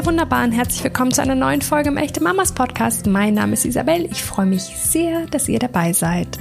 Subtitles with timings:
[0.00, 3.06] ihr Wunderbaren, herzlich willkommen zu einer neuen Folge im Echte Mamas Podcast.
[3.06, 4.06] Mein Name ist Isabel.
[4.10, 6.38] Ich freue mich sehr, dass ihr dabei seid.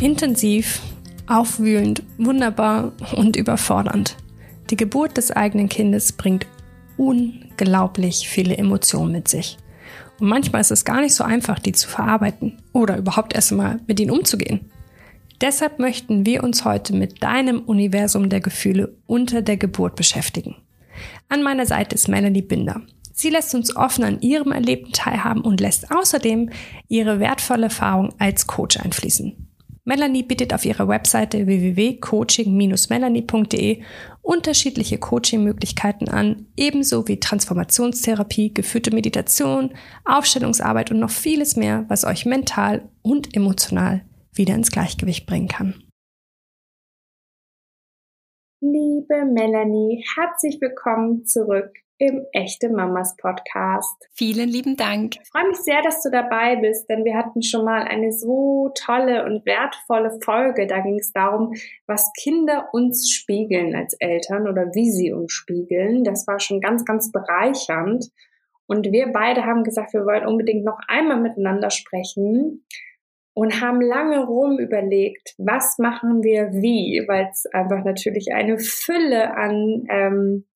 [0.00, 0.80] Intensiv,
[1.26, 4.16] aufwühlend, wunderbar und überfordernd.
[4.70, 6.46] Die Geburt des eigenen Kindes bringt
[6.96, 9.58] unglaublich viele Emotionen mit sich.
[10.20, 13.80] Und manchmal ist es gar nicht so einfach, die zu verarbeiten oder überhaupt erst einmal
[13.88, 14.70] mit ihnen umzugehen.
[15.40, 20.54] Deshalb möchten wir uns heute mit deinem Universum der Gefühle unter der Geburt beschäftigen.
[21.28, 22.82] An meiner Seite ist Melanie Binder.
[23.12, 26.50] Sie lässt uns offen an ihrem Erlebten teilhaben und lässt außerdem
[26.88, 29.44] ihre wertvolle Erfahrung als Coach einfließen.
[29.86, 33.82] Melanie bietet auf ihrer Webseite www.coaching-melanie.de
[34.22, 39.74] unterschiedliche Coaching-Möglichkeiten an, ebenso wie Transformationstherapie, geführte Meditation,
[40.06, 44.00] Aufstellungsarbeit und noch vieles mehr, was euch mental und emotional
[44.32, 45.83] wieder ins Gleichgewicht bringen kann.
[48.66, 54.08] Liebe Melanie, herzlich willkommen zurück im Echte Mamas Podcast.
[54.14, 55.16] Vielen lieben Dank.
[55.22, 58.72] Ich freue mich sehr, dass du dabei bist, denn wir hatten schon mal eine so
[58.74, 60.66] tolle und wertvolle Folge.
[60.66, 61.52] Da ging es darum,
[61.86, 66.02] was Kinder uns spiegeln als Eltern oder wie sie uns spiegeln.
[66.02, 68.06] Das war schon ganz, ganz bereichernd.
[68.64, 72.64] Und wir beide haben gesagt, wir wollen unbedingt noch einmal miteinander sprechen
[73.34, 79.36] und haben lange rum überlegt, was machen wir wie, weil es einfach natürlich eine Fülle
[79.36, 80.46] an ähm,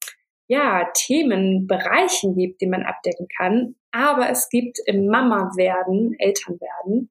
[0.47, 3.75] ja, Themenbereichen gibt, die man abdecken kann.
[3.91, 7.11] Aber es gibt im Mama-Werden, Elternwerden,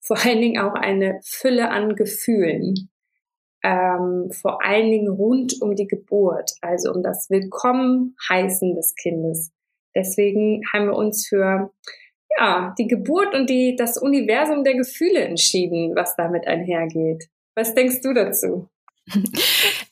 [0.00, 2.90] vor allen Dingen auch eine Fülle an Gefühlen.
[3.62, 9.52] Ähm, vor allen Dingen rund um die Geburt, also um das Willkommen heißen des Kindes.
[9.94, 11.72] Deswegen haben wir uns für
[12.38, 17.28] ja, die Geburt und die, das Universum der Gefühle entschieden, was damit einhergeht.
[17.54, 18.68] Was denkst du dazu?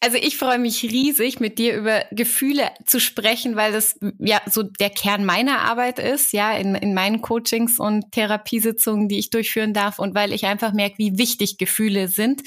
[0.00, 4.62] Also ich freue mich riesig, mit dir über Gefühle zu sprechen, weil das ja so
[4.62, 9.74] der Kern meiner Arbeit ist, ja, in, in meinen Coachings und Therapiesitzungen, die ich durchführen
[9.74, 12.42] darf und weil ich einfach merke, wie wichtig Gefühle sind,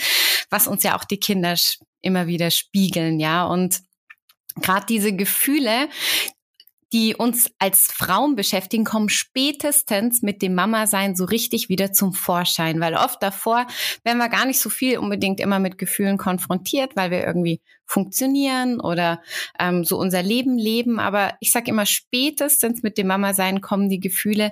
[0.50, 1.56] was uns ja auch die Kinder
[2.02, 3.82] immer wieder spiegeln, ja, und
[4.62, 5.88] gerade diese Gefühle,
[6.96, 12.80] die uns als Frauen beschäftigen, kommen spätestens mit dem Mama-Sein so richtig wieder zum Vorschein,
[12.80, 13.68] weil oft davor
[14.06, 18.80] werden wir gar nicht so viel unbedingt immer mit Gefühlen konfrontiert, weil wir irgendwie funktionieren
[18.80, 19.22] oder
[19.60, 21.00] ähm, so unser Leben leben.
[21.00, 24.52] Aber ich sage immer, spätestens mit dem Mama-Sein kommen die Gefühle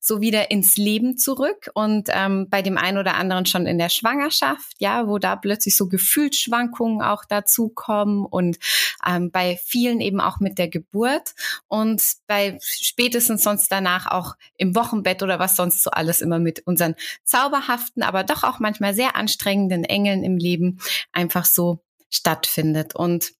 [0.00, 3.88] so wieder ins Leben zurück und ähm, bei dem einen oder anderen schon in der
[3.88, 8.58] Schwangerschaft, ja, wo da plötzlich so Gefühlsschwankungen auch dazukommen und
[9.06, 11.34] ähm, bei vielen eben auch mit der Geburt
[11.68, 16.66] und bei spätestens sonst danach auch im Wochenbett oder was sonst so alles immer mit
[16.66, 20.78] unseren zauberhaften, aber doch auch manchmal sehr anstrengenden Engeln im Leben
[21.12, 21.80] einfach so
[22.10, 22.94] stattfindet.
[22.94, 23.32] Und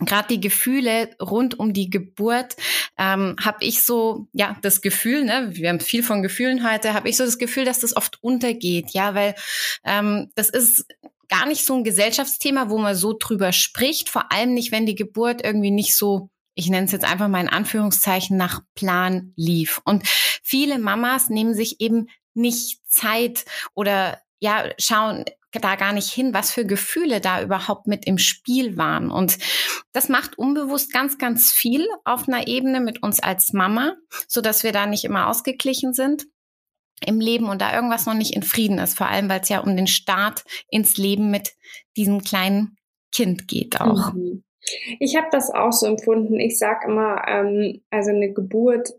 [0.00, 2.56] gerade die Gefühle rund um die Geburt
[2.98, 7.08] ähm, habe ich so ja das Gefühl ne wir haben viel von Gefühlen heute habe
[7.08, 9.34] ich so das Gefühl dass das oft untergeht ja weil
[9.84, 10.86] ähm, das ist
[11.28, 14.96] gar nicht so ein Gesellschaftsthema wo man so drüber spricht vor allem nicht wenn die
[14.96, 19.80] Geburt irgendwie nicht so ich nenne es jetzt einfach mal in Anführungszeichen nach Plan lief
[19.86, 20.06] und
[20.42, 26.50] viele Mamas nehmen sich eben nicht Zeit oder ja, schauen da gar nicht hin, was
[26.50, 29.10] für Gefühle da überhaupt mit im Spiel waren.
[29.10, 29.38] Und
[29.92, 33.94] das macht unbewusst ganz, ganz viel auf einer Ebene mit uns als Mama,
[34.28, 36.26] so dass wir da nicht immer ausgeglichen sind
[37.04, 39.60] im Leben und da irgendwas noch nicht in Frieden ist, vor allem weil es ja
[39.60, 41.54] um den Start ins Leben mit
[41.96, 42.76] diesem kleinen
[43.12, 44.12] Kind geht auch.
[44.14, 44.44] Mhm.
[44.98, 46.40] Ich habe das auch so empfunden.
[46.40, 48.90] Ich sage immer, ähm, also eine Geburt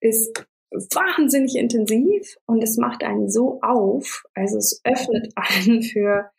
[0.00, 4.24] ist wahnsinnig intensiv und es macht einen so auf.
[4.34, 6.30] Also es öffnet einen für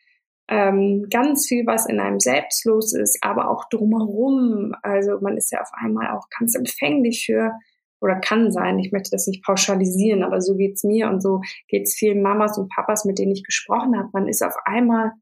[0.48, 4.74] ähm, ganz viel, was in einem selbst los ist, aber auch drumherum.
[4.82, 7.52] Also man ist ja auf einmal auch ganz empfänglich für
[8.00, 11.94] oder kann sein, ich möchte das nicht pauschalisieren, aber so geht's mir und so geht's
[11.94, 14.10] vielen Mamas und Papas, mit denen ich gesprochen habe.
[14.12, 15.12] Man ist auf einmal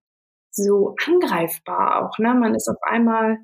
[0.51, 2.35] so angreifbar auch, ne?
[2.35, 3.39] Man ist auf einmal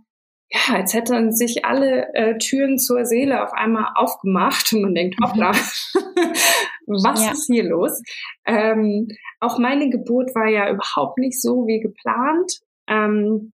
[0.52, 5.18] ja, als hätten sich alle äh, Türen zur Seele auf einmal aufgemacht und man denkt,
[5.20, 5.24] mhm.
[5.24, 5.52] hoppla,
[6.86, 7.32] was ja.
[7.32, 8.02] ist hier los?
[8.46, 9.08] Ähm,
[9.38, 12.60] auch meine Geburt war ja überhaupt nicht so wie geplant.
[12.88, 13.52] Ähm,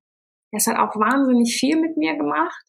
[0.53, 2.65] es hat auch wahnsinnig viel mit mir gemacht.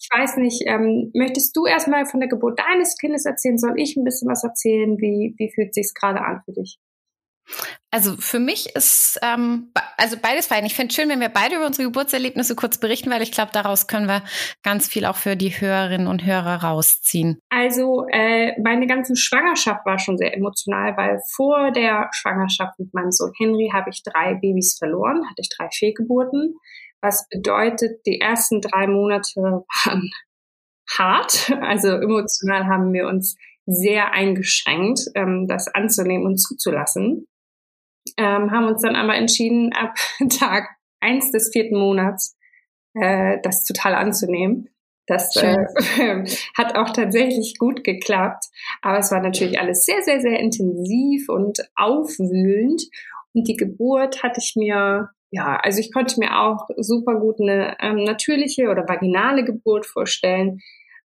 [0.00, 3.58] Ich weiß nicht, ähm, möchtest du erstmal von der Geburt deines Kindes erzählen?
[3.58, 4.96] Soll ich ein bisschen was erzählen?
[4.98, 6.78] Wie, wie fühlt sich's gerade an für dich?
[7.90, 10.66] Also für mich ist ähm, also beides fein.
[10.66, 13.86] Ich finde schön, wenn wir beide über unsere Geburtserlebnisse kurz berichten, weil ich glaube, daraus
[13.86, 14.22] können wir
[14.62, 17.38] ganz viel auch für die Hörerinnen und Hörer rausziehen.
[17.48, 23.10] Also äh, meine ganze Schwangerschaft war schon sehr emotional, weil vor der Schwangerschaft mit meinem
[23.10, 26.54] Sohn Henry habe ich drei Babys verloren, hatte ich drei Fehlgeburten.
[27.00, 30.10] was bedeutet, die ersten drei Monate waren
[30.90, 31.52] hart.
[31.60, 33.36] Also emotional haben wir uns
[33.66, 37.26] sehr eingeschränkt, ähm, das anzunehmen und zuzulassen.
[38.16, 39.94] Ähm, haben uns dann aber entschieden, ab
[40.38, 40.68] Tag
[41.00, 42.36] eins des vierten Monats
[42.94, 44.68] äh, das total anzunehmen.
[45.06, 45.56] Das äh,
[46.56, 48.44] hat auch tatsächlich gut geklappt.
[48.82, 52.82] Aber es war natürlich alles sehr, sehr, sehr intensiv und aufwühlend.
[53.32, 57.76] Und die Geburt hatte ich mir, ja, also ich konnte mir auch super gut eine
[57.80, 60.60] ähm, natürliche oder vaginale Geburt vorstellen.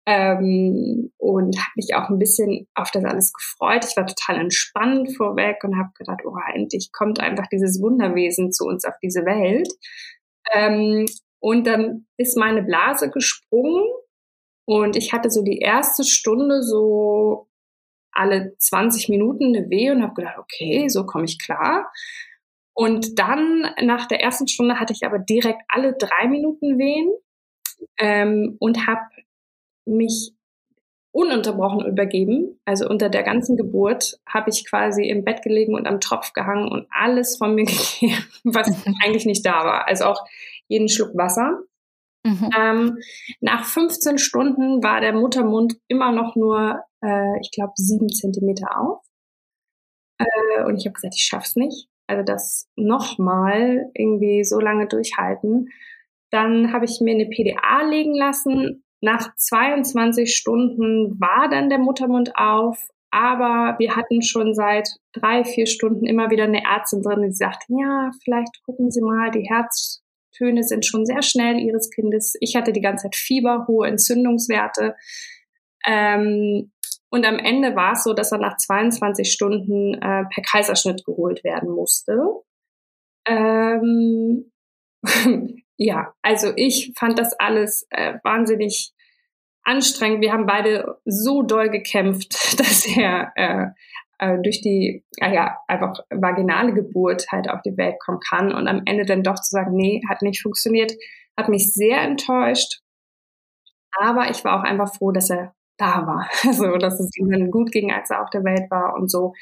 [0.06, 3.86] Ähm, und habe mich auch ein bisschen auf das alles gefreut.
[3.90, 8.66] Ich war total entspannt vorweg und habe gedacht, oh, endlich kommt einfach dieses Wunderwesen zu
[8.66, 9.70] uns auf diese Welt.
[10.52, 11.06] Ähm,
[11.40, 13.86] und dann ist meine Blase gesprungen
[14.66, 17.48] und ich hatte so die erste Stunde so
[18.12, 21.92] alle 20 Minuten eine Weh und habe gedacht, okay, so komme ich klar.
[22.74, 27.12] Und dann nach der ersten Stunde hatte ich aber direkt alle drei Minuten Wehen
[27.98, 29.02] ähm, und habe
[29.86, 30.34] mich
[31.14, 32.60] ununterbrochen übergeben.
[32.66, 36.70] Also unter der ganzen Geburt habe ich quasi im Bett gelegen und am Tropf gehangen
[36.70, 37.66] und alles von mir
[38.00, 38.68] gegeben, was
[39.04, 39.88] eigentlich nicht da war.
[39.88, 40.26] Also auch
[40.68, 41.60] jeden Schluck Wasser.
[42.26, 42.50] Mhm.
[42.58, 42.98] Ähm,
[43.42, 49.04] nach 15 Stunden war der Muttermund immer noch nur, äh, ich glaube, sieben Zentimeter auf.
[50.18, 51.90] Äh, und ich habe gesagt, ich schaff's nicht.
[52.08, 55.70] Also das nochmal irgendwie so lange durchhalten.
[56.32, 62.38] Dann habe ich mir eine PDA legen lassen nach 22 Stunden war dann der Muttermund
[62.38, 67.34] auf, aber wir hatten schon seit drei, vier Stunden immer wieder eine Ärztin drin, die
[67.34, 72.36] sagt, ja, vielleicht gucken Sie mal, die Herztöne sind schon sehr schnell Ihres Kindes.
[72.40, 74.96] Ich hatte die ganze Zeit Fieber, hohe Entzündungswerte.
[75.86, 76.72] Ähm,
[77.10, 81.44] und am Ende war es so, dass er nach 22 Stunden äh, per Kaiserschnitt geholt
[81.44, 82.18] werden musste.
[83.28, 84.50] Ähm,
[85.78, 88.93] ja, also ich fand das alles äh, wahnsinnig
[89.64, 90.22] anstrengend.
[90.22, 93.68] Wir haben beide so doll gekämpft, dass er äh,
[94.20, 98.68] äh, durch die, äh, ja, einfach vaginale Geburt halt auf die Welt kommen kann und
[98.68, 100.94] am Ende dann doch zu sagen, nee, hat nicht funktioniert,
[101.38, 102.82] hat mich sehr enttäuscht.
[104.00, 106.30] Aber ich war auch einfach froh, dass er da war.
[106.48, 109.34] Also, dass es ihm dann gut ging, als er auf der Welt war und so.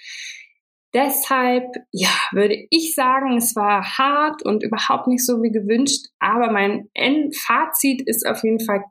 [0.94, 6.52] Deshalb, ja, würde ich sagen, es war hart und überhaupt nicht so wie gewünscht, aber
[6.52, 8.84] mein Endfazit ist auf jeden Fall,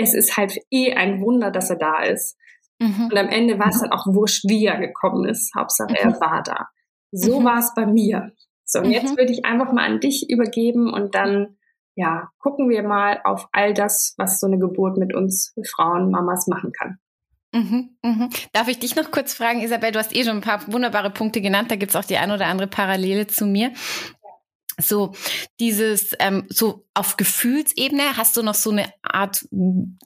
[0.00, 2.36] es ist halt eh ein Wunder, dass er da ist.
[2.78, 3.08] Mhm.
[3.10, 3.82] Und am Ende war es mhm.
[3.82, 5.52] dann auch wurscht, wie er gekommen ist.
[5.56, 6.20] Hauptsache, er mhm.
[6.20, 6.68] war da.
[7.12, 7.44] So mhm.
[7.44, 8.32] war es bei mir.
[8.64, 9.18] So, und jetzt mhm.
[9.18, 11.56] würde ich einfach mal an dich übergeben und dann,
[11.96, 16.46] ja, gucken wir mal auf all das, was so eine Geburt mit uns Frauen, Mamas
[16.46, 16.98] machen kann.
[17.52, 18.30] Mhm, mhm.
[18.52, 19.90] Darf ich dich noch kurz fragen, Isabel?
[19.90, 21.70] Du hast eh schon ein paar wunderbare Punkte genannt.
[21.70, 23.72] Da gibt's auch die ein oder andere Parallele zu mir.
[24.80, 25.12] So
[25.58, 29.46] dieses, ähm, so auf Gefühlsebene, hast du noch so eine Art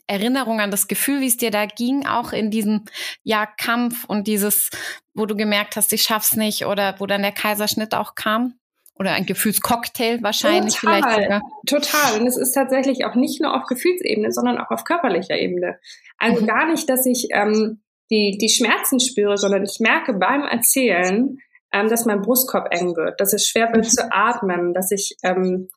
[0.07, 2.85] Erinnerung an das Gefühl, wie es dir da ging, auch in diesem
[3.23, 4.71] ja, Kampf und dieses,
[5.15, 8.55] wo du gemerkt hast, ich schaff's nicht oder wo dann der Kaiserschnitt auch kam?
[8.97, 11.43] Oder ein Gefühlscocktail wahrscheinlich total, vielleicht sogar.
[11.67, 12.21] Total.
[12.21, 15.81] Und es ist tatsächlich auch nicht nur auf Gefühlsebene, sondern auch auf körperlicher Ebene.
[16.17, 16.47] Also mhm.
[16.47, 21.39] gar nicht, dass ich ähm, die, die Schmerzen spüre, sondern ich merke beim Erzählen,
[21.75, 23.91] ähm, dass mein Brustkorb eng wird, dass es schwer wird mhm.
[23.91, 25.69] zu atmen, dass ich ähm,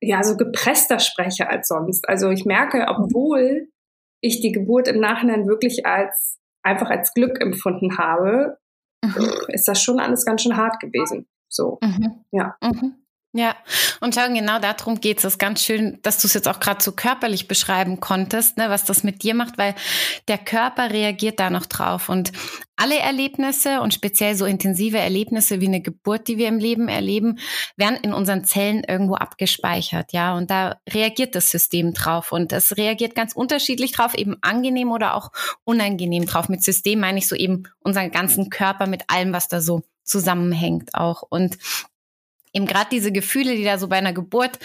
[0.00, 2.08] ja so gepresster spreche als sonst.
[2.08, 3.68] Also ich merke, obwohl
[4.20, 8.58] ich die Geburt im Nachhinein wirklich als einfach als Glück empfunden habe,
[9.04, 9.30] mhm.
[9.48, 11.28] ist das schon alles ganz schön hart gewesen.
[11.48, 12.24] So, mhm.
[12.32, 12.56] ja.
[12.60, 12.96] Mhm.
[13.32, 13.54] Ja,
[14.00, 15.22] und schau, genau darum geht's.
[15.22, 18.70] Es ist ganz schön, dass du es jetzt auch gerade so körperlich beschreiben konntest, ne,
[18.70, 19.76] was das mit dir macht, weil
[20.26, 22.08] der Körper reagiert da noch drauf.
[22.08, 22.32] Und
[22.74, 27.38] alle Erlebnisse und speziell so intensive Erlebnisse wie eine Geburt, die wir im Leben erleben,
[27.76, 30.36] werden in unseren Zellen irgendwo abgespeichert, ja.
[30.36, 32.32] Und da reagiert das System drauf.
[32.32, 35.30] Und es reagiert ganz unterschiedlich drauf, eben angenehm oder auch
[35.62, 36.48] unangenehm drauf.
[36.48, 40.94] Mit System meine ich so eben unseren ganzen Körper mit allem, was da so zusammenhängt
[40.94, 41.22] auch.
[41.22, 41.58] Und
[42.52, 44.58] eben gerade diese Gefühle, die da so bei einer Geburt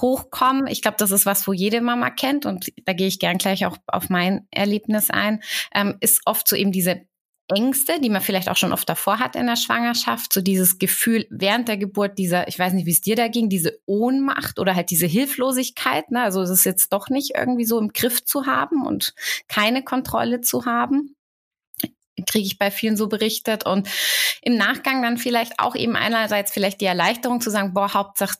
[0.00, 3.38] hochkommen, ich glaube, das ist was, wo jede Mama kennt und da gehe ich gern
[3.38, 5.42] gleich auch auf mein Erlebnis ein,
[5.74, 7.02] ähm, ist oft so eben diese
[7.48, 11.26] Ängste, die man vielleicht auch schon oft davor hat in der Schwangerschaft, so dieses Gefühl
[11.30, 14.74] während der Geburt, dieser, ich weiß nicht, wie es dir da ging, diese Ohnmacht oder
[14.74, 16.22] halt diese Hilflosigkeit, ne?
[16.22, 19.14] also es ist jetzt doch nicht irgendwie so im Griff zu haben und
[19.48, 21.14] keine Kontrolle zu haben
[22.26, 23.66] kriege ich bei vielen so berichtet.
[23.66, 23.88] Und
[24.42, 28.36] im Nachgang dann vielleicht auch eben einerseits vielleicht die Erleichterung zu sagen, boah, Hauptsache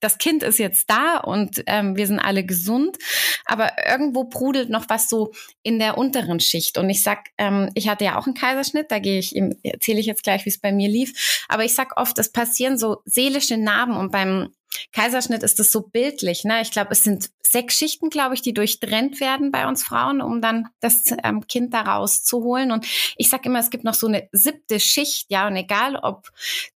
[0.00, 2.98] das Kind ist jetzt da und ähm, wir sind alle gesund,
[3.44, 5.32] aber irgendwo brudelt noch was so
[5.62, 6.78] in der unteren Schicht.
[6.78, 10.06] Und ich sag, ähm, ich hatte ja auch einen Kaiserschnitt, da gehe ich, erzähle ich
[10.06, 11.44] jetzt gleich, wie es bei mir lief.
[11.48, 14.50] Aber ich sag oft, es passieren so seelische Narben und beim
[14.92, 16.44] Kaiserschnitt ist das so bildlich.
[16.44, 16.62] Ne?
[16.62, 20.40] Ich glaube, es sind sechs Schichten, glaube ich, die durchtrennt werden bei uns Frauen, um
[20.40, 22.72] dann das ähm, Kind da rauszuholen.
[22.72, 26.30] Und ich sage immer, es gibt noch so eine siebte Schicht, ja, und egal, ob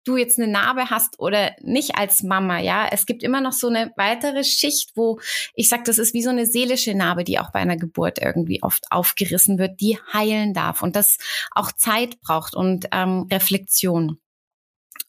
[0.04, 3.69] du jetzt eine Narbe hast oder nicht als Mama, ja, es gibt immer noch so
[3.69, 5.21] eine weitere Schicht, wo
[5.54, 8.62] ich sage, das ist wie so eine seelische Narbe, die auch bei einer Geburt irgendwie
[8.62, 11.19] oft aufgerissen wird, die heilen darf und das
[11.50, 14.19] auch Zeit braucht und ähm, Reflexion.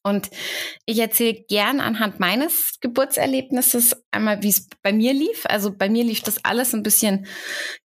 [0.03, 0.29] Und
[0.86, 5.46] ich erzähle gern anhand meines Geburtserlebnisses einmal, wie es bei mir lief.
[5.46, 7.27] Also bei mir lief das alles ein bisschen,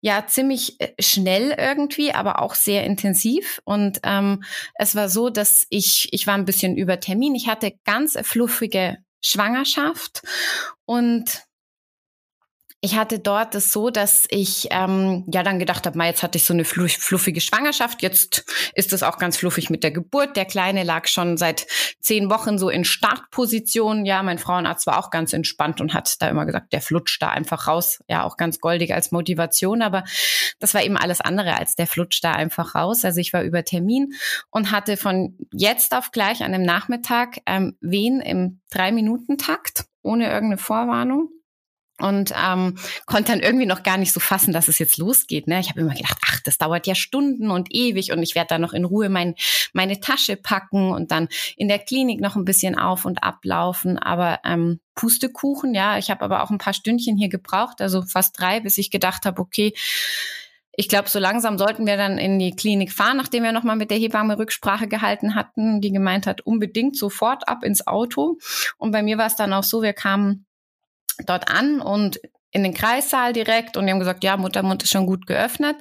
[0.02, 3.62] ja, ziemlich äh, schnell irgendwie, aber auch sehr intensiv.
[3.66, 4.44] Und ähm,
[4.76, 7.36] es war so, dass ich, ich war ein bisschen über Termin.
[7.36, 10.22] Ich hatte ganz fluffige Schwangerschaft
[10.86, 11.46] und
[12.86, 16.46] ich hatte dort das so, dass ich ähm, ja dann gedacht habe, jetzt hatte ich
[16.46, 20.38] so eine fluffige Schwangerschaft, jetzt ist es auch ganz fluffig mit der Geburt.
[20.38, 21.66] Der Kleine lag schon seit
[22.00, 24.06] zehn Wochen so in Startposition.
[24.06, 27.30] Ja, mein Frauenarzt war auch ganz entspannt und hat da immer gesagt, der flutscht da
[27.30, 28.04] einfach raus.
[28.08, 30.04] Ja, auch ganz goldig als Motivation, aber
[30.60, 33.04] das war eben alles andere als der flutscht da einfach raus.
[33.04, 34.14] Also ich war über Termin
[34.52, 40.60] und hatte von jetzt auf gleich an dem Nachmittag ähm, Wehen im Drei-Minuten-Takt ohne irgendeine
[40.60, 41.30] Vorwarnung
[42.00, 45.48] und ähm, konnte dann irgendwie noch gar nicht so fassen, dass es jetzt losgeht.
[45.48, 45.60] Ne?
[45.60, 48.58] Ich habe immer gedacht, ach, das dauert ja Stunden und ewig und ich werde da
[48.60, 49.36] noch in Ruhe mein,
[49.74, 53.98] meine Tasche packen und dann in der Klinik noch ein bisschen auf und ablaufen.
[53.98, 58.40] Aber ähm, Pustekuchen, ja, ich habe aber auch ein paar Stündchen hier gebraucht, also fast
[58.40, 59.74] drei, bis ich gedacht habe, okay,
[60.78, 63.92] ich glaube, so langsam sollten wir dann in die Klinik fahren, nachdem wir nochmal mit
[63.92, 68.38] der Hebamme Rücksprache gehalten hatten, die gemeint hat, unbedingt sofort ab ins Auto.
[68.78, 70.46] Und bei mir war es dann auch so, wir kamen
[71.26, 72.20] dort an und
[72.52, 75.76] in den Kreissaal direkt und die haben gesagt, ja, Muttermund ist schon gut geöffnet.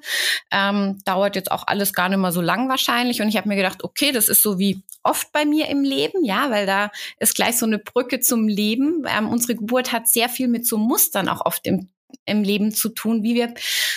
[0.50, 3.22] Ähm, dauert jetzt auch alles gar nicht mehr so lang wahrscheinlich.
[3.22, 6.24] Und ich habe mir gedacht, okay, das ist so wie oft bei mir im Leben,
[6.24, 9.04] ja, weil da ist gleich so eine Brücke zum Leben.
[9.06, 11.90] Ähm, unsere Geburt hat sehr viel mit so Mustern auch oft im
[12.26, 13.54] im Leben zu tun, wie wir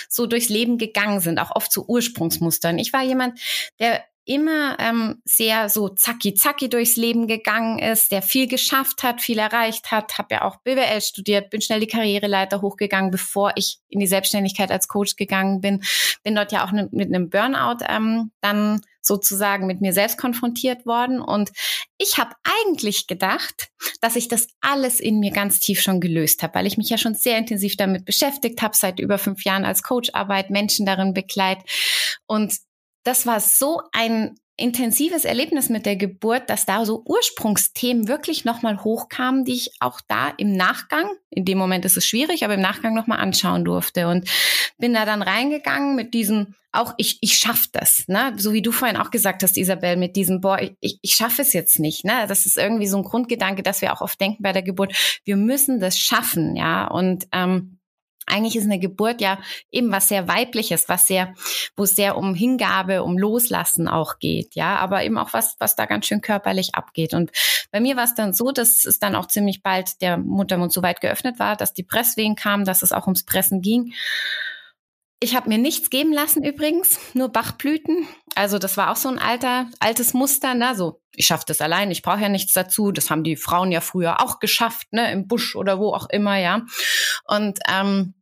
[0.08, 2.78] so durchs Leben gegangen sind, auch oft zu Ursprungsmustern.
[2.78, 3.40] Ich war jemand,
[3.78, 9.22] der immer ähm, sehr so zacki zacki durchs Leben gegangen ist, der viel geschafft hat,
[9.22, 13.78] viel erreicht hat, habe ja auch BWL studiert, bin schnell die Karriereleiter hochgegangen, bevor ich
[13.88, 15.82] in die Selbstständigkeit als Coach gegangen bin,
[16.22, 21.20] bin dort ja auch mit einem Burnout ähm, dann sozusagen mit mir selbst konfrontiert worden.
[21.20, 21.50] Und
[21.96, 22.32] ich habe
[22.62, 23.70] eigentlich gedacht,
[24.00, 26.98] dass ich das alles in mir ganz tief schon gelöst habe, weil ich mich ja
[26.98, 31.58] schon sehr intensiv damit beschäftigt habe, seit über fünf Jahren als Coacharbeit, Menschen darin begleit.
[32.26, 32.52] Und
[33.08, 38.84] das war so ein intensives Erlebnis mit der Geburt, dass da so Ursprungsthemen wirklich nochmal
[38.84, 42.60] hochkamen, die ich auch da im Nachgang, in dem Moment ist es schwierig, aber im
[42.60, 44.28] Nachgang nochmal anschauen durfte und
[44.76, 48.34] bin da dann reingegangen mit diesem, auch ich, ich schaffe das, ne?
[48.36, 51.54] So wie du vorhin auch gesagt hast, Isabel, mit diesem, boah, ich, ich schaffe es
[51.54, 52.26] jetzt nicht, ne?
[52.28, 55.36] Das ist irgendwie so ein Grundgedanke, dass wir auch oft denken bei der Geburt, wir
[55.36, 57.77] müssen das schaffen, ja, und ähm,
[58.28, 59.38] eigentlich ist eine Geburt ja
[59.70, 61.34] eben was sehr weibliches, was sehr,
[61.76, 65.76] wo es sehr um Hingabe, um Loslassen auch geht, ja, aber eben auch was, was
[65.76, 67.14] da ganz schön körperlich abgeht.
[67.14, 67.30] Und
[67.70, 70.82] bei mir war es dann so, dass es dann auch ziemlich bald der Muttermund so
[70.82, 73.92] weit geöffnet war, dass die Presswehen kamen, dass es auch ums Pressen ging.
[75.20, 78.06] Ich habe mir nichts geben lassen übrigens, nur Bachblüten.
[78.36, 80.76] Also das war auch so ein alter, altes Muster, ne?
[80.76, 82.92] So, ich schaffe das allein, ich brauche ja nichts dazu.
[82.92, 85.10] Das haben die Frauen ja früher auch geschafft, ne?
[85.10, 86.62] Im Busch oder wo auch immer, ja.
[87.24, 88.14] Und ähm,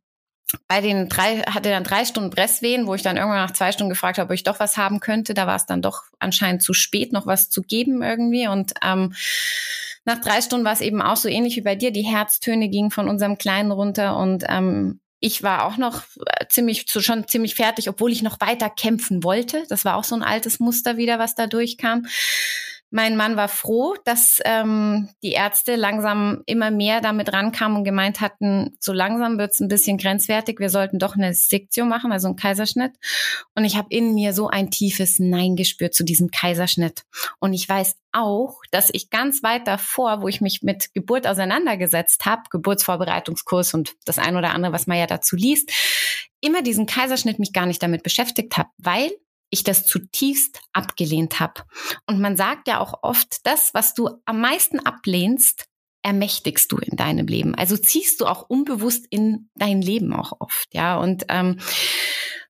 [0.67, 3.89] bei den drei, hatte dann drei Stunden Presswehen, wo ich dann irgendwann nach zwei Stunden
[3.89, 5.33] gefragt habe, ob ich doch was haben könnte.
[5.33, 8.47] Da war es dann doch anscheinend zu spät, noch was zu geben irgendwie.
[8.47, 9.13] Und ähm,
[10.05, 11.91] nach drei Stunden war es eben auch so ähnlich wie bei dir.
[11.91, 16.85] Die Herztöne gingen von unserem Kleinen runter und ähm, ich war auch noch äh, ziemlich
[16.87, 19.63] schon ziemlich fertig, obwohl ich noch weiter kämpfen wollte.
[19.67, 22.05] Das war auch so ein altes Muster wieder, was da durchkam.
[22.89, 28.21] Mein Mann war froh, dass ähm, die Ärzte langsam immer mehr damit rankamen und gemeint
[28.21, 32.37] hatten, so langsam wird's ein bisschen grenzwertig, wir sollten doch eine Sektion machen, also einen
[32.37, 32.93] Kaiserschnitt.
[33.55, 37.03] Und ich habe in mir so ein tiefes Nein gespürt zu diesem Kaiserschnitt.
[37.39, 42.25] Und ich weiß auch, dass ich ganz weit davor, wo ich mich mit Geburt auseinandergesetzt
[42.25, 45.71] habe, Geburtsvorbereitungskurs und das ein oder andere, was man ja dazu liest,
[46.39, 49.11] immer diesen Kaiserschnitt mich gar nicht damit beschäftigt habe, weil
[49.49, 51.63] ich das zutiefst abgelehnt habe.
[52.05, 55.65] Und man sagt ja auch oft, das, was du am meisten ablehnst,
[56.03, 57.55] ermächtigst du in deinem Leben.
[57.55, 60.97] Also ziehst du auch unbewusst in dein Leben auch oft, ja.
[60.97, 61.59] Und ähm,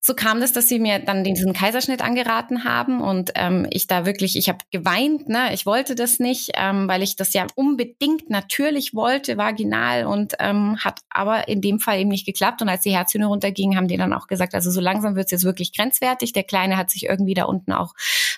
[0.01, 4.06] so kam das, dass sie mir dann diesen Kaiserschnitt angeraten haben und ähm, ich da
[4.06, 5.54] wirklich, ich habe geweint, ne?
[5.54, 10.77] Ich wollte das nicht, ähm, weil ich das ja unbedingt natürlich wollte, vaginal und ähm,
[10.80, 12.62] hat aber in dem Fall eben nicht geklappt.
[12.62, 15.32] Und als die Herzhöhne runterging, haben die dann auch gesagt, also so langsam wird es
[15.32, 16.34] jetzt wirklich grenzwertig.
[16.34, 17.94] Der Kleine hat sich irgendwie da unten auch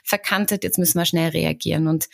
[0.09, 0.63] verkantet.
[0.63, 1.87] Jetzt müssen wir schnell reagieren.
[1.87, 2.09] Und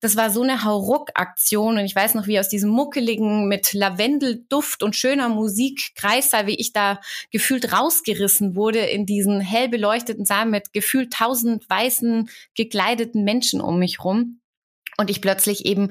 [0.00, 1.78] das war so eine Hauruck-Aktion.
[1.78, 6.56] Und ich weiß noch, wie aus diesem muckeligen mit Lavendelduft und schöner Musik Kreissaal, wie
[6.56, 13.24] ich da gefühlt rausgerissen wurde in diesen hell beleuchteten Saal mit gefühlt tausend weißen gekleideten
[13.24, 14.40] Menschen um mich rum.
[14.96, 15.90] Und ich plötzlich eben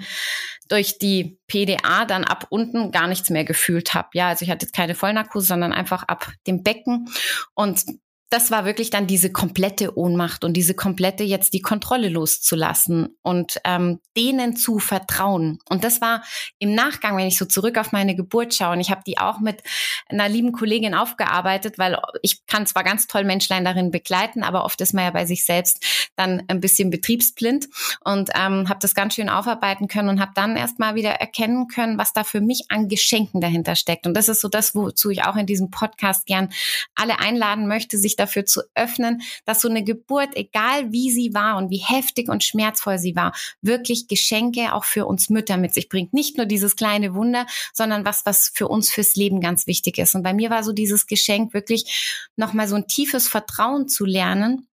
[0.68, 4.10] durch die PDA dann ab unten gar nichts mehr gefühlt habe.
[4.14, 7.10] Ja, also ich hatte jetzt keine Vollnarkose, sondern einfach ab dem Becken.
[7.56, 7.86] Und
[8.30, 13.60] das war wirklich dann diese komplette Ohnmacht und diese komplette jetzt die Kontrolle loszulassen und
[13.66, 15.58] ähm, denen zu vertrauen.
[15.68, 16.24] Und das war
[16.60, 19.40] im Nachgang, wenn ich so zurück auf meine Geburt schaue, und ich habe die auch
[19.40, 19.64] mit
[20.10, 24.80] einer lieben Kollegin aufgearbeitet, weil ich kann zwar ganz toll Menschlein darin begleiten, aber oft
[24.82, 25.84] ist man ja bei sich selbst
[26.16, 27.68] dann ein bisschen betriebsblind
[28.02, 31.68] und ähm, habe das ganz schön aufarbeiten können und habe dann erst mal wieder erkennen
[31.68, 34.06] können, was da für mich an Geschenken dahinter steckt.
[34.06, 36.50] Und das ist so das, wozu ich auch in diesem Podcast gern
[36.94, 41.58] alle einladen möchte, sich dafür zu öffnen, dass so eine Geburt, egal wie sie war
[41.58, 45.90] und wie heftig und schmerzvoll sie war, wirklich Geschenke auch für uns Mütter mit sich
[45.90, 46.14] bringt.
[46.14, 50.16] Nicht nur dieses kleine Wunder, sondern was, was für uns fürs Leben ganz wichtig ist.
[50.16, 54.68] Und bei mir war so dieses Geschenk wirklich nochmal so ein tiefes Vertrauen zu lernen,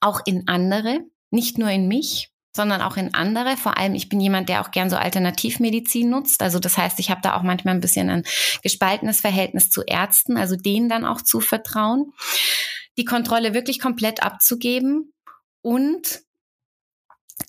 [0.00, 3.56] auch in andere, nicht nur in mich, sondern auch in andere.
[3.56, 6.42] Vor allem, ich bin jemand, der auch gern so Alternativmedizin nutzt.
[6.42, 8.24] Also das heißt, ich habe da auch manchmal ein bisschen ein
[8.62, 12.12] gespaltenes Verhältnis zu Ärzten, also denen dann auch zu vertrauen,
[12.96, 15.12] die Kontrolle wirklich komplett abzugeben
[15.60, 16.22] und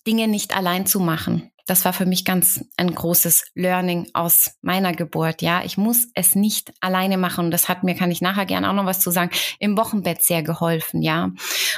[0.06, 1.52] Dinge nicht allein zu machen.
[1.68, 5.42] Das war für mich ganz ein großes Learning aus meiner Geburt.
[5.42, 7.52] Ja, ich muss es nicht alleine machen.
[7.52, 10.44] Das hat mir, kann ich nachher gerne auch noch was zu sagen, im Wochenbett sehr
[10.44, 11.02] geholfen.
[11.02, 11.32] Ja,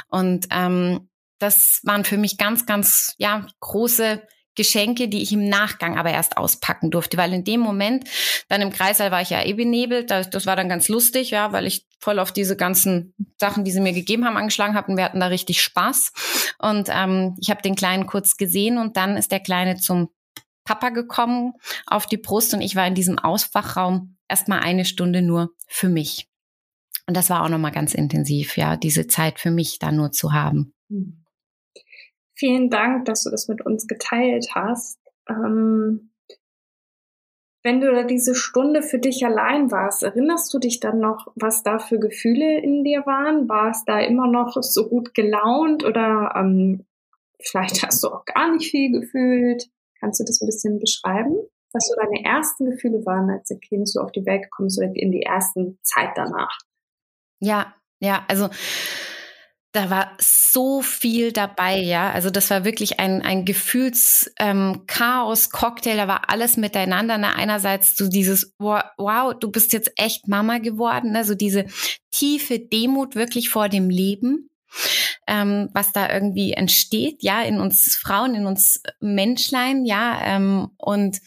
[0.08, 1.09] und ähm,
[1.40, 4.22] das waren für mich ganz, ganz, ja, große
[4.56, 8.04] Geschenke, die ich im Nachgang aber erst auspacken durfte, weil in dem Moment,
[8.48, 11.52] dann im Kreißsaal war ich ja eh benebelt, das, das war dann ganz lustig, ja,
[11.52, 14.96] weil ich voll auf diese ganzen Sachen, die sie mir gegeben haben, angeschlagen habe und
[14.96, 16.12] wir hatten da richtig Spaß.
[16.58, 20.10] Und ähm, ich habe den Kleinen kurz gesehen und dann ist der Kleine zum
[20.64, 21.54] Papa gekommen
[21.86, 26.28] auf die Brust und ich war in diesem Auswachraum erstmal eine Stunde nur für mich.
[27.06, 30.32] Und das war auch nochmal ganz intensiv, ja, diese Zeit für mich da nur zu
[30.32, 30.74] haben.
[30.88, 31.19] Mhm.
[32.40, 34.98] Vielen Dank, dass du das mit uns geteilt hast.
[35.28, 36.10] Ähm,
[37.62, 41.62] wenn du da diese Stunde für dich allein warst, erinnerst du dich dann noch, was
[41.62, 43.46] da für Gefühle in dir waren?
[43.50, 46.86] War es da immer noch so gut gelaunt oder ähm,
[47.42, 49.68] vielleicht hast du auch gar nicht viel gefühlt?
[50.00, 51.36] Kannst du das ein bisschen beschreiben?
[51.74, 54.78] Was so deine ersten Gefühle waren, als ein Kind so auf die Welt gekommen ist
[54.78, 56.56] oder in die ersten Zeit danach?
[57.38, 58.48] Ja, ja, also
[59.72, 62.10] da war so viel dabei, ja.
[62.10, 67.18] Also das war wirklich ein, ein Gefühlschaos-Cocktail, ähm, da war alles miteinander.
[67.18, 67.36] Ne?
[67.36, 71.24] Einerseits so dieses, wow, du bist jetzt echt Mama geworden, ne?
[71.36, 71.66] diese
[72.10, 74.50] tiefe Demut wirklich vor dem Leben,
[75.28, 80.20] ähm, was da irgendwie entsteht, ja, in uns Frauen, in uns Menschlein, ja.
[80.24, 81.20] Ähm, und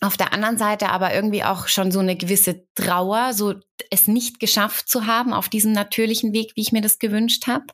[0.00, 3.54] auf der anderen Seite aber irgendwie auch schon so eine gewisse Trauer, so
[3.90, 7.66] es nicht geschafft zu haben auf diesem natürlichen Weg, wie ich mir das gewünscht habe.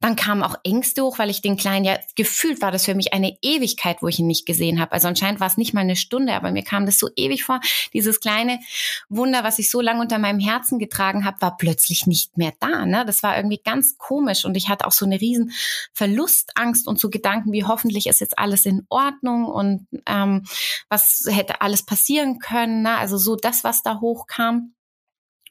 [0.00, 3.14] Dann kamen auch Ängste hoch, weil ich den Kleinen ja gefühlt war das für mich
[3.14, 4.92] eine Ewigkeit, wo ich ihn nicht gesehen habe.
[4.92, 7.60] Also anscheinend war es nicht mal eine Stunde, aber mir kam das so ewig vor.
[7.94, 8.60] Dieses kleine
[9.08, 12.84] Wunder, was ich so lange unter meinem Herzen getragen habe, war plötzlich nicht mehr da.
[12.84, 13.04] Ne?
[13.06, 15.52] Das war irgendwie ganz komisch und ich hatte auch so eine riesen
[15.94, 20.44] Verlustangst und so Gedanken wie hoffentlich ist jetzt alles in Ordnung und ähm,
[20.90, 22.82] was hätte alles passieren können.
[22.82, 22.98] Ne?
[22.98, 24.74] Also so das, was da hochkam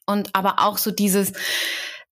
[0.05, 1.34] und aber auch so dieses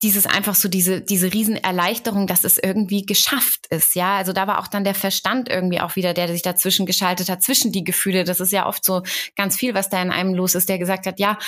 [0.02, 4.16] dieses einfach so diese diese Riesenerleichterung, dass es irgendwie geschafft ist, ja.
[4.16, 7.42] Also da war auch dann der Verstand irgendwie auch wieder, der sich dazwischen geschaltet hat,
[7.42, 8.24] zwischen die Gefühle.
[8.24, 9.02] Das ist ja oft so
[9.36, 11.38] ganz viel, was da in einem los ist, der gesagt hat, ja,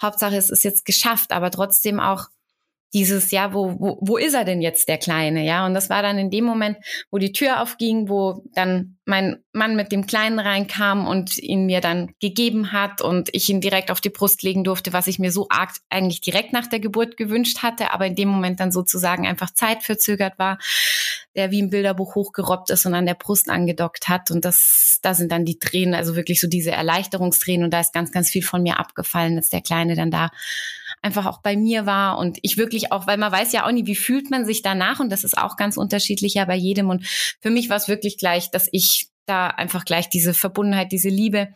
[0.00, 2.28] Hauptsache es ist jetzt geschafft, aber trotzdem auch
[2.92, 5.64] dieses, ja, wo, wo, wo ist er denn jetzt, der Kleine, ja?
[5.66, 6.76] Und das war dann in dem Moment,
[7.10, 11.80] wo die Tür aufging, wo dann mein Mann mit dem Kleinen reinkam und ihn mir
[11.80, 15.32] dann gegeben hat und ich ihn direkt auf die Brust legen durfte, was ich mir
[15.32, 19.26] so arg eigentlich direkt nach der Geburt gewünscht hatte, aber in dem Moment dann sozusagen
[19.26, 20.58] einfach zeitverzögert war,
[21.34, 24.30] der wie im Bilderbuch hochgerobbt ist und an der Brust angedockt hat.
[24.30, 27.92] Und das, da sind dann die Tränen, also wirklich so diese Erleichterungstränen und da ist
[27.92, 30.30] ganz, ganz viel von mir abgefallen, dass der Kleine dann da
[31.02, 33.86] einfach auch bei mir war und ich wirklich auch, weil man weiß ja auch nie,
[33.86, 37.06] wie fühlt man sich danach und das ist auch ganz unterschiedlich ja bei jedem und
[37.40, 41.48] für mich war es wirklich gleich, dass ich da einfach gleich diese Verbundenheit, diese Liebe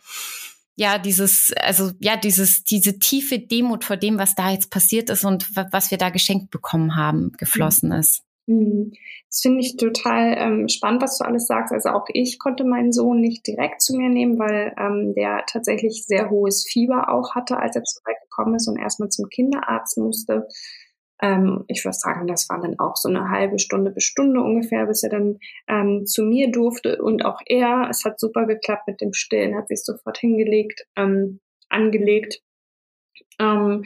[0.77, 5.23] ja, dieses, also ja, dieses, diese tiefe Demut vor dem, was da jetzt passiert ist
[5.23, 7.99] und was wir da geschenkt bekommen haben, geflossen mhm.
[7.99, 8.24] ist.
[8.47, 8.93] Mhm.
[9.29, 11.73] Das finde ich total ähm, spannend, was du alles sagst.
[11.73, 16.05] Also auch ich konnte meinen Sohn nicht direkt zu mir nehmen, weil ähm, der tatsächlich
[16.05, 19.97] sehr hohes Fieber auch hatte, als er zu weit gekommen ist und erstmal zum Kinderarzt
[19.97, 20.47] musste.
[21.21, 24.85] Ähm, ich würde sagen, das war dann auch so eine halbe Stunde bis Stunde ungefähr,
[24.85, 27.01] bis er dann ähm, zu mir durfte.
[27.01, 31.39] Und auch er, es hat super geklappt mit dem Stillen, hat sich sofort hingelegt, ähm,
[31.69, 32.41] angelegt.
[33.39, 33.85] Ähm,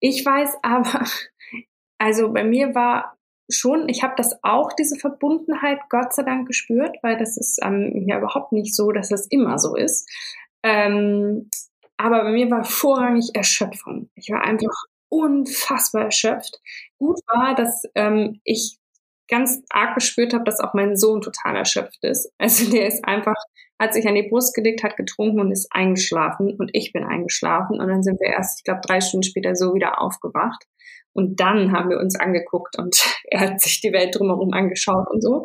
[0.00, 1.04] ich weiß aber,
[1.98, 3.17] also bei mir war
[3.48, 8.04] schon, ich habe das auch, diese Verbundenheit, Gott sei Dank gespürt, weil das ist ähm,
[8.06, 10.08] ja überhaupt nicht so, dass das immer so ist.
[10.62, 11.50] Ähm,
[11.96, 14.10] aber bei mir war vorrangig Erschöpfung.
[14.14, 16.60] Ich war einfach unfassbar erschöpft.
[16.98, 18.78] Gut war, dass ähm, ich
[19.28, 22.32] ganz arg gespürt habe, dass auch mein Sohn total erschöpft ist.
[22.38, 23.36] Also der ist einfach,
[23.78, 27.80] hat sich an die Brust gelegt, hat getrunken und ist eingeschlafen und ich bin eingeschlafen
[27.80, 30.64] und dann sind wir erst, ich glaube, drei Stunden später so wieder aufgewacht.
[31.12, 35.22] Und dann haben wir uns angeguckt und er hat sich die Welt drumherum angeschaut und
[35.22, 35.42] so.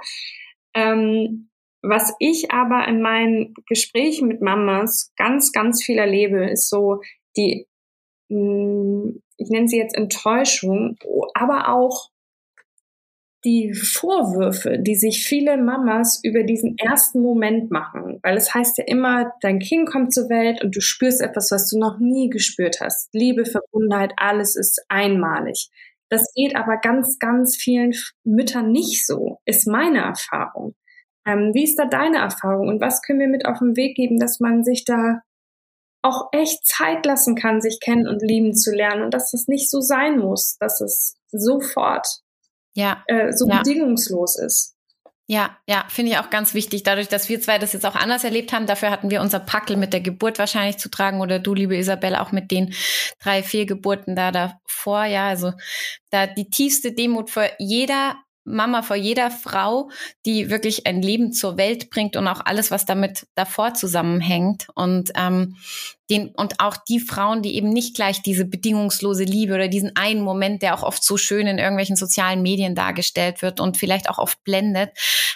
[0.75, 1.49] Ähm,
[1.81, 7.01] was ich aber in meinen Gesprächen mit Mamas ganz, ganz viel erlebe, ist so
[7.35, 7.67] die,
[8.29, 10.95] hm, ich nenne sie jetzt Enttäuschung,
[11.33, 12.09] aber auch
[13.45, 18.85] die Vorwürfe, die sich viele Mamas über diesen ersten Moment machen, weil es heißt ja
[18.87, 22.79] immer, dein Kind kommt zur Welt und du spürst etwas, was du noch nie gespürt
[22.79, 23.13] hast.
[23.13, 25.69] Liebe, Verbundenheit, alles ist einmalig.
[26.09, 30.75] Das geht aber ganz, ganz vielen Müttern nicht so, ist meine Erfahrung.
[31.25, 34.19] Ähm, wie ist da deine Erfahrung und was können wir mit auf den Weg geben,
[34.19, 35.21] dass man sich da
[36.01, 39.69] auch echt Zeit lassen kann, sich kennen und lieben zu lernen und dass es nicht
[39.69, 42.22] so sein muss, dass es sofort
[42.73, 43.03] ja.
[43.07, 43.59] Äh, so ja.
[43.59, 44.73] bedingungslos ist.
[45.25, 46.83] Ja, ja, finde ich auch ganz wichtig.
[46.83, 49.77] Dadurch, dass wir zwei das jetzt auch anders erlebt haben, dafür hatten wir unser Packel
[49.77, 52.73] mit der Geburt wahrscheinlich zu tragen oder du, liebe Isabelle, auch mit den
[53.19, 55.05] drei, vier Geburten da davor.
[55.05, 55.53] Ja, also
[56.09, 59.89] da die tiefste Demut vor jeder Mama vor jeder Frau,
[60.25, 64.67] die wirklich ein Leben zur Welt bringt und auch alles, was damit davor zusammenhängt.
[64.75, 65.55] Und ähm,
[66.09, 70.21] den und auch die Frauen, die eben nicht gleich diese bedingungslose Liebe oder diesen einen
[70.21, 74.17] Moment, der auch oft so schön in irgendwelchen sozialen Medien dargestellt wird und vielleicht auch
[74.17, 74.91] oft blendet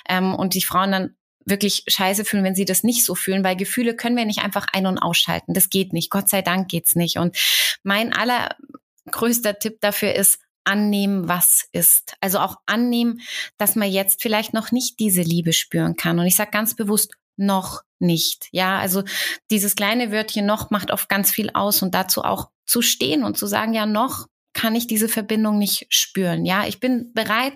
[0.10, 1.16] ähm, und die Frauen dann
[1.46, 4.68] wirklich scheiße fühlen, wenn sie das nicht so fühlen, weil Gefühle können wir nicht einfach
[4.74, 5.54] ein- und ausschalten.
[5.54, 6.10] Das geht nicht.
[6.10, 7.18] Gott sei Dank geht's nicht.
[7.18, 7.38] Und
[7.84, 12.16] mein allergrößter Tipp dafür ist, annehmen, was ist.
[12.22, 13.22] Also auch annehmen,
[13.58, 16.20] dass man jetzt vielleicht noch nicht diese Liebe spüren kann.
[16.20, 18.48] Und ich sage ganz bewusst, noch nicht.
[18.52, 19.04] Ja, also
[19.50, 23.38] dieses kleine Wörtchen noch macht oft ganz viel aus und dazu auch zu stehen und
[23.38, 24.28] zu sagen, ja, noch
[24.58, 26.44] kann ich diese Verbindung nicht spüren.
[26.44, 27.54] Ja, ich bin bereit,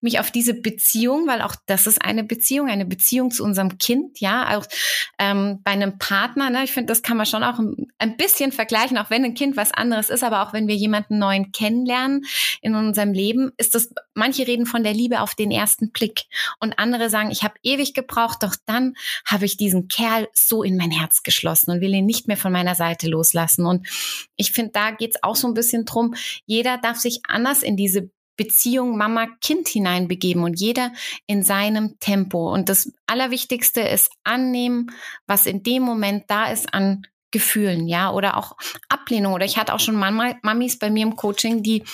[0.00, 4.20] mich auf diese Beziehung, weil auch das ist eine Beziehung, eine Beziehung zu unserem Kind,
[4.20, 4.64] ja, auch
[5.18, 6.50] ähm, bei einem Partner.
[6.50, 7.58] Ne, ich finde, das kann man schon auch
[7.98, 11.18] ein bisschen vergleichen, auch wenn ein Kind was anderes ist, aber auch wenn wir jemanden
[11.18, 12.24] neuen kennenlernen
[12.62, 13.92] in unserem Leben, ist das.
[14.16, 16.26] Manche reden von der Liebe auf den ersten Blick
[16.60, 18.94] und andere sagen, ich habe ewig gebraucht, doch dann
[19.26, 22.52] habe ich diesen Kerl so in mein Herz geschlossen und will ihn nicht mehr von
[22.52, 23.66] meiner Seite loslassen.
[23.66, 23.88] Und
[24.36, 26.14] ich finde, da geht's auch so ein bisschen drum,
[26.46, 30.92] jeder darf sich anders in diese Beziehung Mama-Kind hineinbegeben und jeder
[31.26, 32.52] in seinem Tempo.
[32.52, 34.90] Und das Allerwichtigste ist annehmen,
[35.26, 38.56] was in dem Moment da ist an Gefühlen, ja, oder auch
[38.88, 39.32] Ablehnung.
[39.32, 41.84] Oder ich hatte auch schon Mama, Mamis bei mir im Coaching, die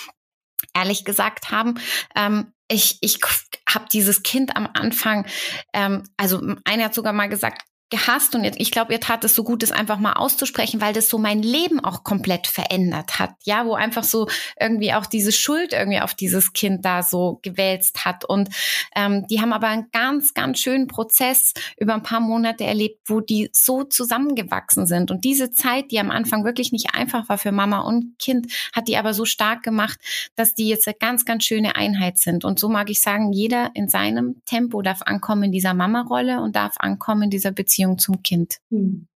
[0.75, 1.79] ehrlich gesagt haben,
[2.15, 3.19] ähm, ich, ich
[3.67, 5.25] habe dieses Kind am Anfang,
[5.73, 9.43] ähm, also einer hat sogar mal gesagt, gehasst und ich glaube, ihr tat es so
[9.43, 13.31] gut, das einfach mal auszusprechen, weil das so mein Leben auch komplett verändert hat.
[13.43, 14.27] Ja, wo einfach so
[14.59, 18.23] irgendwie auch diese Schuld irgendwie auf dieses Kind da so gewälzt hat.
[18.23, 18.49] Und
[18.95, 23.19] ähm, die haben aber einen ganz, ganz schönen Prozess über ein paar Monate erlebt, wo
[23.19, 25.11] die so zusammengewachsen sind.
[25.11, 28.87] Und diese Zeit, die am Anfang wirklich nicht einfach war für Mama und Kind, hat
[28.87, 29.99] die aber so stark gemacht,
[30.35, 32.45] dass die jetzt eine ganz, ganz schöne Einheit sind.
[32.45, 36.55] Und so mag ich sagen, jeder in seinem Tempo darf ankommen in dieser Mama-Rolle und
[36.55, 38.57] darf ankommen in dieser Beziehung Beziehung zum Kind.
[38.69, 39.07] Hm.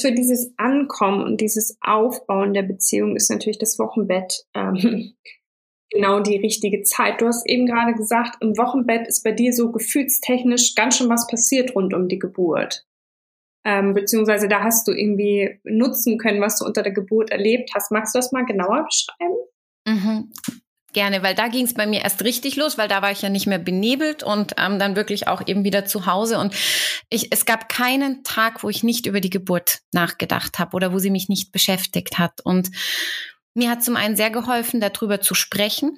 [0.00, 5.14] Für dieses Ankommen und dieses Aufbauen der Beziehung ist natürlich das Wochenbett ähm,
[5.90, 7.20] genau die richtige Zeit.
[7.20, 11.26] Du hast eben gerade gesagt, im Wochenbett ist bei dir so gefühlstechnisch ganz schön was
[11.26, 12.86] passiert rund um die Geburt.
[13.64, 17.90] Ähm, beziehungsweise da hast du irgendwie nutzen können, was du unter der Geburt erlebt hast.
[17.90, 19.36] Magst du das mal genauer beschreiben?
[19.86, 20.32] Mhm.
[20.94, 23.28] Gerne, weil da ging es bei mir erst richtig los, weil da war ich ja
[23.28, 26.38] nicht mehr benebelt und ähm, dann wirklich auch eben wieder zu Hause.
[26.38, 26.54] Und
[27.10, 30.98] ich, es gab keinen Tag, wo ich nicht über die Geburt nachgedacht habe oder wo
[30.98, 32.40] sie mich nicht beschäftigt hat.
[32.42, 32.70] Und
[33.52, 35.92] mir hat zum einen sehr geholfen, darüber zu sprechen,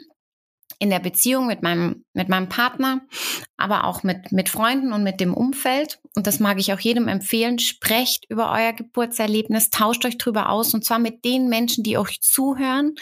[0.81, 3.03] in der Beziehung mit meinem, mit meinem Partner,
[3.61, 6.01] aber auch mit, mit Freunden und mit dem Umfeld.
[6.16, 7.59] Und das mag ich auch jedem empfehlen.
[7.59, 12.20] Sprecht über euer Geburtserlebnis, tauscht euch drüber aus und zwar mit den Menschen, die euch
[12.20, 12.94] zuhören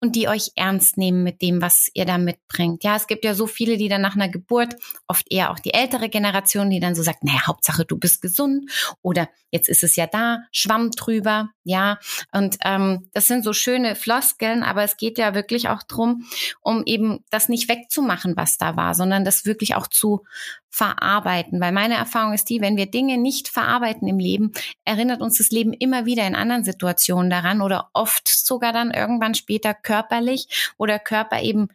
[0.00, 2.82] und die euch ernst nehmen mit dem, was ihr da mitbringt.
[2.82, 4.76] Ja, es gibt ja so viele, die dann nach einer Geburt,
[5.06, 8.70] oft eher auch die ältere Generation, die dann so sagt, naja, Hauptsache du bist gesund
[9.02, 11.98] oder jetzt ist es ja da, Schwamm drüber, ja.
[12.32, 16.24] Und ähm, das sind so schöne Floskeln, aber es geht ja wirklich auch drum,
[16.60, 20.05] um eben das nicht wegzumachen, was da war, sondern das wirklich auch zu
[20.68, 21.60] verarbeiten.
[21.60, 24.52] Weil meine Erfahrung ist die, wenn wir Dinge nicht verarbeiten im Leben,
[24.84, 29.34] erinnert uns das Leben immer wieder in anderen Situationen daran oder oft sogar dann irgendwann
[29.34, 31.68] später körperlich oder Körper eben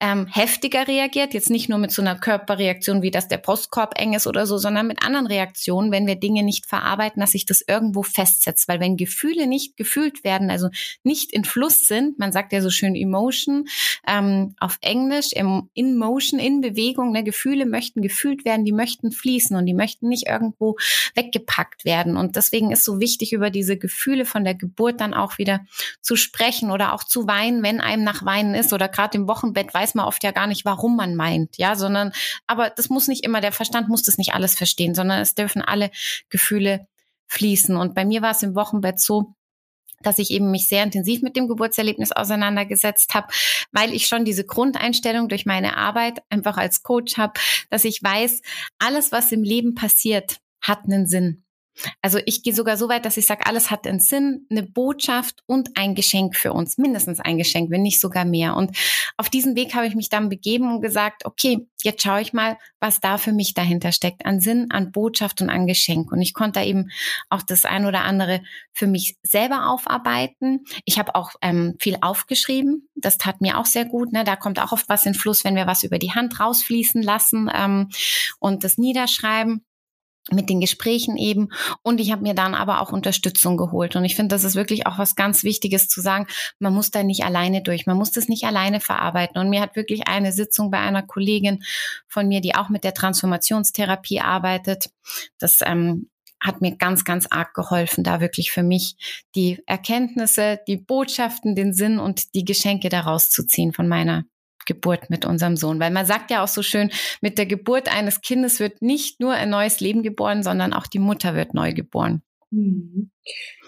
[0.00, 4.14] ähm, heftiger reagiert, jetzt nicht nur mit so einer Körperreaktion, wie dass der Brustkorb eng
[4.14, 7.64] ist oder so, sondern mit anderen Reaktionen, wenn wir Dinge nicht verarbeiten, dass sich das
[7.66, 8.68] irgendwo festsetzt.
[8.68, 10.68] Weil wenn Gefühle nicht gefühlt werden, also
[11.02, 13.66] nicht in Fluss sind, man sagt ja so schön Emotion
[14.06, 19.10] ähm, auf Englisch, im, in Motion, in Bewegung, ne, Gefühle möchten gefühlt werden, die möchten
[19.10, 20.76] fließen und die möchten nicht irgendwo
[21.16, 22.16] weggepackt werden.
[22.16, 25.66] Und deswegen ist so wichtig, über diese Gefühle von der Geburt dann auch wieder
[26.00, 29.74] zu sprechen oder auch zu weinen, wenn einem nach Weinen ist oder gerade im Wochenbett
[29.74, 32.12] weiß weiß man oft ja gar nicht, warum man meint, ja, sondern,
[32.46, 35.62] aber das muss nicht immer, der Verstand muss das nicht alles verstehen, sondern es dürfen
[35.62, 35.90] alle
[36.28, 36.86] Gefühle
[37.26, 37.76] fließen.
[37.76, 39.34] Und bei mir war es im Wochenbett so,
[40.02, 43.28] dass ich eben mich sehr intensiv mit dem Geburtserlebnis auseinandergesetzt habe,
[43.72, 47.32] weil ich schon diese Grundeinstellung durch meine Arbeit einfach als Coach habe,
[47.70, 48.42] dass ich weiß,
[48.78, 51.44] alles, was im Leben passiert, hat einen Sinn.
[52.02, 55.42] Also ich gehe sogar so weit, dass ich sage, alles hat einen Sinn, eine Botschaft
[55.46, 58.56] und ein Geschenk für uns, mindestens ein Geschenk, wenn nicht sogar mehr.
[58.56, 58.76] Und
[59.16, 62.58] auf diesen Weg habe ich mich dann begeben und gesagt, okay, jetzt schaue ich mal,
[62.80, 66.10] was da für mich dahinter steckt, an Sinn, an Botschaft und an Geschenk.
[66.12, 66.90] Und ich konnte da eben
[67.28, 70.64] auch das ein oder andere für mich selber aufarbeiten.
[70.84, 72.88] Ich habe auch ähm, viel aufgeschrieben.
[72.94, 74.12] Das tat mir auch sehr gut.
[74.12, 74.24] Ne?
[74.24, 77.50] Da kommt auch oft was in Fluss, wenn wir was über die Hand rausfließen lassen
[77.54, 77.90] ähm,
[78.40, 79.64] und das niederschreiben
[80.30, 81.48] mit den Gesprächen eben.
[81.82, 83.96] Und ich habe mir dann aber auch Unterstützung geholt.
[83.96, 86.26] Und ich finde, das ist wirklich auch was ganz Wichtiges zu sagen.
[86.58, 87.86] Man muss da nicht alleine durch.
[87.86, 89.40] Man muss das nicht alleine verarbeiten.
[89.40, 91.62] Und mir hat wirklich eine Sitzung bei einer Kollegin
[92.06, 94.90] von mir, die auch mit der Transformationstherapie arbeitet,
[95.38, 96.08] das ähm,
[96.40, 101.74] hat mir ganz, ganz arg geholfen, da wirklich für mich die Erkenntnisse, die Botschaften, den
[101.74, 104.24] Sinn und die Geschenke daraus zu ziehen von meiner
[104.68, 105.80] Geburt mit unserem Sohn.
[105.80, 109.32] Weil man sagt ja auch so schön, mit der Geburt eines Kindes wird nicht nur
[109.32, 112.22] ein neues Leben geboren, sondern auch die Mutter wird neu geboren.
[112.50, 113.10] Mhm.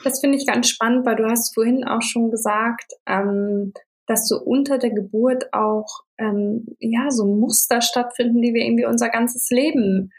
[0.05, 3.73] Das finde ich ganz spannend, weil du hast vorhin auch schon gesagt, ähm,
[4.07, 9.09] dass so unter der Geburt auch ähm, ja so Muster stattfinden, die wir irgendwie unser
[9.09, 10.13] ganzes Leben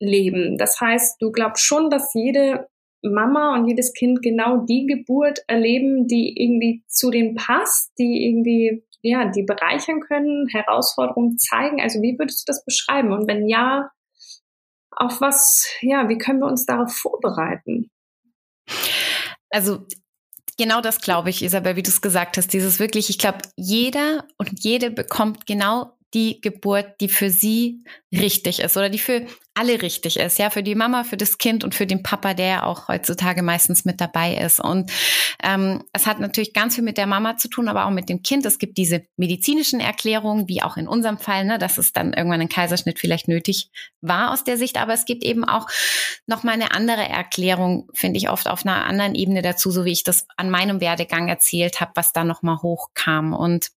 [0.00, 0.56] leben.
[0.58, 2.68] Das heißt, du glaubst schon, dass jede
[3.02, 8.84] Mama und jedes Kind genau die Geburt erleben, die irgendwie zu denen passt, die irgendwie
[9.02, 11.80] ja, die bereichern können, Herausforderungen zeigen?
[11.80, 13.12] Also wie würdest du das beschreiben?
[13.12, 13.90] Und wenn ja,
[14.90, 17.90] auf was, ja, wie können wir uns darauf vorbereiten?
[19.50, 19.86] Also
[20.58, 22.52] genau das glaube ich, Isabel, wie du es gesagt hast.
[22.52, 28.60] Dieses wirklich, ich glaube, jeder und jede bekommt genau die Geburt, die für sie richtig
[28.60, 29.26] ist oder die für
[29.58, 30.38] alle richtig ist.
[30.38, 33.84] Ja, für die Mama, für das Kind und für den Papa, der auch heutzutage meistens
[33.84, 34.60] mit dabei ist.
[34.60, 34.90] Und
[35.42, 38.22] ähm, es hat natürlich ganz viel mit der Mama zu tun, aber auch mit dem
[38.22, 38.46] Kind.
[38.46, 42.40] Es gibt diese medizinischen Erklärungen, wie auch in unserem Fall, ne, dass es dann irgendwann
[42.40, 44.80] ein Kaiserschnitt vielleicht nötig war aus der Sicht.
[44.80, 45.66] Aber es gibt eben auch
[46.26, 49.92] noch mal eine andere Erklärung, finde ich oft auf einer anderen Ebene dazu, so wie
[49.92, 53.32] ich das an meinem Werdegang erzählt habe, was da noch mal hochkam.
[53.34, 53.70] Und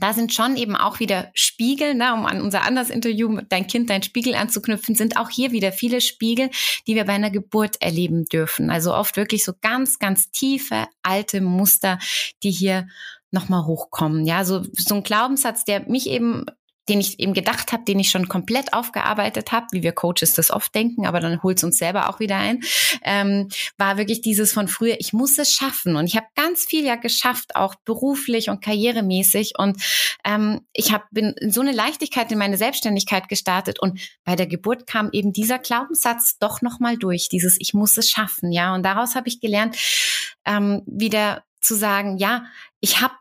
[0.00, 3.90] da sind schon eben auch wieder Spiegel, ne, um an unser anderes Interview Dein Kind,
[3.90, 6.50] dein Spiegel anzuknüpfen, sind auch hier wieder viele Spiegel,
[6.86, 8.70] die wir bei einer Geburt erleben dürfen.
[8.70, 11.98] Also oft wirklich so ganz, ganz tiefe, alte Muster,
[12.42, 12.88] die hier
[13.30, 14.26] nochmal hochkommen.
[14.26, 16.46] Ja, so, so ein Glaubenssatz, der mich eben
[16.88, 20.50] den ich eben gedacht habe, den ich schon komplett aufgearbeitet habe, wie wir Coaches das
[20.50, 22.62] oft denken, aber dann holt es uns selber auch wieder ein,
[23.02, 25.96] ähm, war wirklich dieses von früher, ich muss es schaffen.
[25.96, 29.54] Und ich habe ganz viel ja geschafft, auch beruflich und karrieremäßig.
[29.58, 29.82] Und
[30.24, 33.80] ähm, ich hab, bin in so eine Leichtigkeit in meine Selbstständigkeit gestartet.
[33.80, 38.10] Und bei der Geburt kam eben dieser Glaubenssatz doch nochmal durch, dieses Ich muss es
[38.10, 38.52] schaffen.
[38.52, 39.76] Ja, und daraus habe ich gelernt,
[40.44, 42.44] ähm, wieder zu sagen, ja,
[42.80, 43.14] ich habe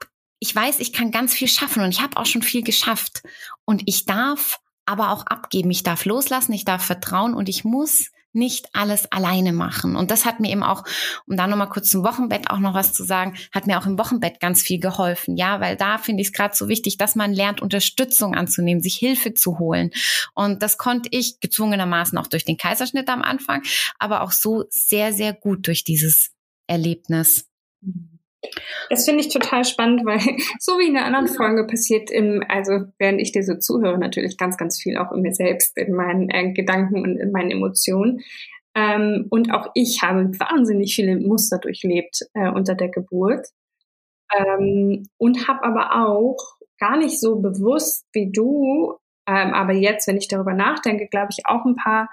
[0.44, 3.24] ich weiß, ich kann ganz viel schaffen und ich habe auch schon viel geschafft.
[3.64, 5.72] Und ich darf aber auch abgeben.
[5.72, 9.96] Ich darf loslassen, ich darf vertrauen und ich muss nicht alles alleine machen.
[9.96, 10.84] Und das hat mir eben auch,
[11.28, 13.98] um da nochmal kurz zum Wochenbett auch noch was zu sagen, hat mir auch im
[13.98, 15.38] Wochenbett ganz viel geholfen.
[15.38, 18.96] Ja, weil da finde ich es gerade so wichtig, dass man lernt, Unterstützung anzunehmen, sich
[18.96, 19.92] Hilfe zu holen.
[20.34, 23.64] Und das konnte ich gezwungenermaßen auch durch den Kaiserschnitt am Anfang,
[23.98, 26.32] aber auch so sehr, sehr gut durch dieses
[26.68, 27.46] Erlebnis.
[27.80, 28.13] Mhm.
[28.90, 30.20] Das finde ich total spannend, weil
[30.60, 34.38] so wie in der anderen Folge passiert im, also während ich dir so zuhöre, natürlich
[34.38, 38.22] ganz, ganz viel auch in mir selbst, in meinen äh, Gedanken und in meinen Emotionen.
[38.76, 43.48] Ähm, und auch ich habe wahnsinnig viele Muster durchlebt äh, unter der Geburt.
[44.36, 46.38] Ähm, und habe aber auch
[46.80, 51.46] gar nicht so bewusst wie du, ähm, aber jetzt, wenn ich darüber nachdenke, glaube ich
[51.46, 52.10] auch ein paar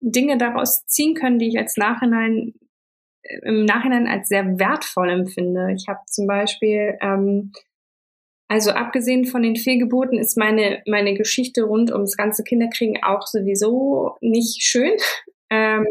[0.00, 2.54] Dinge daraus ziehen können, die ich als Nachhinein
[3.42, 5.72] im Nachhinein als sehr wertvoll empfinde.
[5.74, 7.52] Ich habe zum Beispiel, ähm,
[8.48, 14.16] also abgesehen von den Fehlgeburten ist meine, meine Geschichte rund ums ganze Kinderkriegen auch sowieso
[14.20, 14.92] nicht schön.
[15.54, 15.84] Ähm,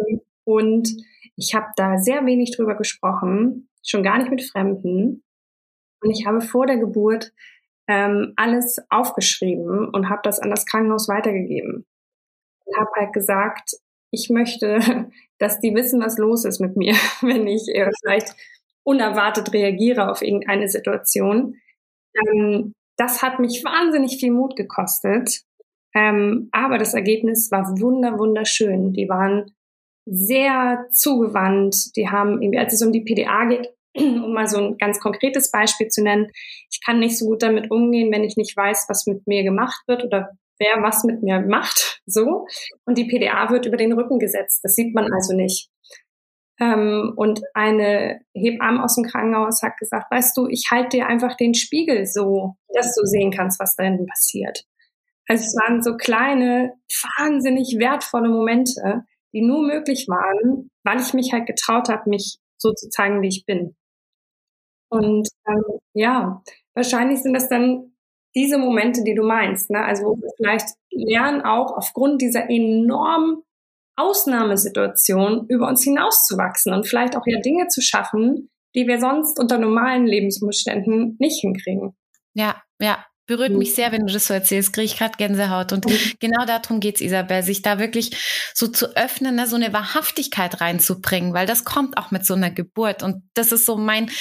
[0.44, 0.90] und
[1.36, 5.24] ich habe da sehr wenig drüber gesprochen, schon gar nicht mit Fremden.
[6.02, 7.32] Und ich habe vor der Geburt
[7.88, 11.86] ähm, alles aufgeschrieben und habe das an das Krankenhaus weitergegeben.
[12.66, 13.76] Und habe halt gesagt,
[14.12, 14.80] ich möchte,
[15.40, 18.36] dass die wissen, was los ist mit mir, wenn ich äh, vielleicht
[18.84, 21.56] unerwartet reagiere auf irgendeine Situation.
[22.16, 25.42] Ähm, das hat mich wahnsinnig viel Mut gekostet.
[25.94, 28.94] Ähm, aber das Ergebnis war wunder, wunderschön.
[28.94, 29.52] Die waren
[30.06, 31.96] sehr zugewandt.
[31.96, 35.52] Die haben irgendwie, als es um die PDA geht, um mal so ein ganz konkretes
[35.52, 36.32] Beispiel zu nennen,
[36.72, 39.84] ich kann nicht so gut damit umgehen, wenn ich nicht weiß, was mit mir gemacht
[39.88, 42.46] wird oder wer was mit mir macht, so.
[42.86, 44.62] Und die PDA wird über den Rücken gesetzt.
[44.64, 45.70] Das sieht man also nicht.
[46.60, 51.36] Ähm, und eine Hebamme aus dem Krankenhaus hat gesagt, weißt du, ich halte dir einfach
[51.36, 54.64] den Spiegel so, dass du sehen kannst, was da hinten passiert.
[55.28, 56.74] Also es waren so kleine,
[57.18, 62.72] wahnsinnig wertvolle Momente, die nur möglich waren, weil ich mich halt getraut habe, mich so
[62.74, 63.76] zu zeigen, wie ich bin.
[64.90, 66.44] Und ähm, ja,
[66.76, 67.91] wahrscheinlich sind das dann
[68.36, 69.84] diese Momente, die du meinst, ne?
[69.84, 73.44] also wo wir vielleicht lernen auch aufgrund dieser enormen
[73.98, 79.58] Ausnahmesituation über uns hinauszuwachsen und vielleicht auch ja Dinge zu schaffen, die wir sonst unter
[79.58, 81.94] normalen Lebensumständen nicht hinkriegen.
[82.34, 85.72] Ja, ja, berührt mich sehr, wenn du das so erzählst, kriege ich gerade Gänsehaut.
[85.72, 85.86] Und
[86.20, 88.12] genau darum geht's, Isabel, sich da wirklich
[88.54, 92.52] so zu öffnen, ne, so eine Wahrhaftigkeit reinzubringen, weil das kommt auch mit so einer
[92.52, 93.04] Geburt.
[93.04, 94.12] Und das ist so mein,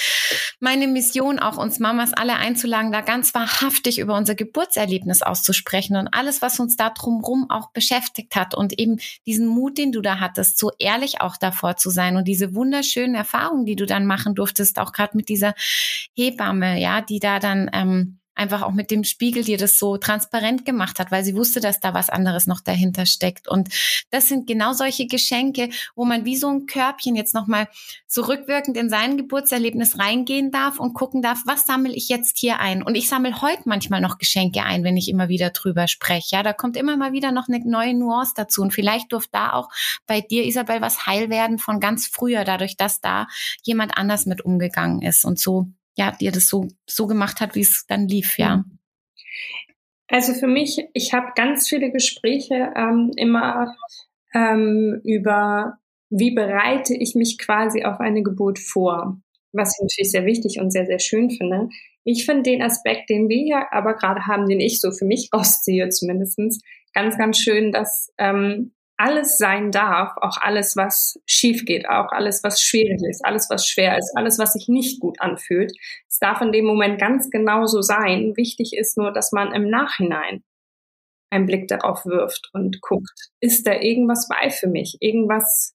[0.61, 6.07] meine Mission, auch uns Mamas alle einzuladen, da ganz wahrhaftig über unser Geburtserlebnis auszusprechen und
[6.09, 10.21] alles, was uns da drumherum auch beschäftigt hat und eben diesen Mut, den du da
[10.21, 14.37] hattest, so ehrlich auch davor zu sein und diese wunderschönen Erfahrungen, die du dann machen
[14.37, 15.55] durftest, auch gerade mit dieser
[16.15, 20.65] Hebamme, ja, die da dann ähm, einfach auch mit dem Spiegel dir das so transparent
[20.65, 23.47] gemacht hat, weil sie wusste, dass da was anderes noch dahinter steckt.
[23.47, 23.69] Und
[24.11, 27.69] das sind genau solche Geschenke, wo man wie so ein Körbchen jetzt nochmal
[28.07, 32.61] so rückwirkend in sein Geburtserlebnis reingehen darf und gucken darf, was sammle ich jetzt hier
[32.61, 32.83] ein?
[32.83, 36.37] Und ich sammle heute manchmal noch Geschenke ein, wenn ich immer wieder drüber spreche.
[36.37, 38.63] Ja, da kommt immer mal wieder noch eine neue Nuance dazu.
[38.63, 39.69] Und vielleicht durfte da auch
[40.07, 43.27] bei dir, Isabel, was heil werden von ganz früher, dadurch, dass da
[43.63, 45.27] jemand anders mit umgegangen ist.
[45.27, 48.65] Und so ja, dir das so, so gemacht hat, wie es dann lief, ja.
[50.09, 53.77] Also für mich, ich habe ganz viele Gespräche ähm, immer
[54.35, 55.79] ähm, über,
[56.11, 59.21] wie bereite ich mich quasi auf eine Geburt vor,
[59.53, 61.69] was ich natürlich sehr wichtig und sehr, sehr schön finde.
[62.03, 65.31] Ich finde den Aspekt, den wir hier aber gerade haben, den ich so für mich
[65.35, 66.61] rausziehe zumindestens,
[66.93, 72.45] ganz, ganz schön, dass ähm, alles sein darf, auch alles, was schief geht, auch alles,
[72.45, 75.73] was schwierig ist, alles, was schwer ist, alles, was sich nicht gut anfühlt.
[76.07, 78.37] Es darf in dem Moment ganz genauso sein.
[78.37, 80.45] Wichtig ist nur, dass man im Nachhinein
[81.31, 84.99] einen Blick darauf wirft und guckt, ist da irgendwas bei für mich?
[85.01, 85.75] Irgendwas,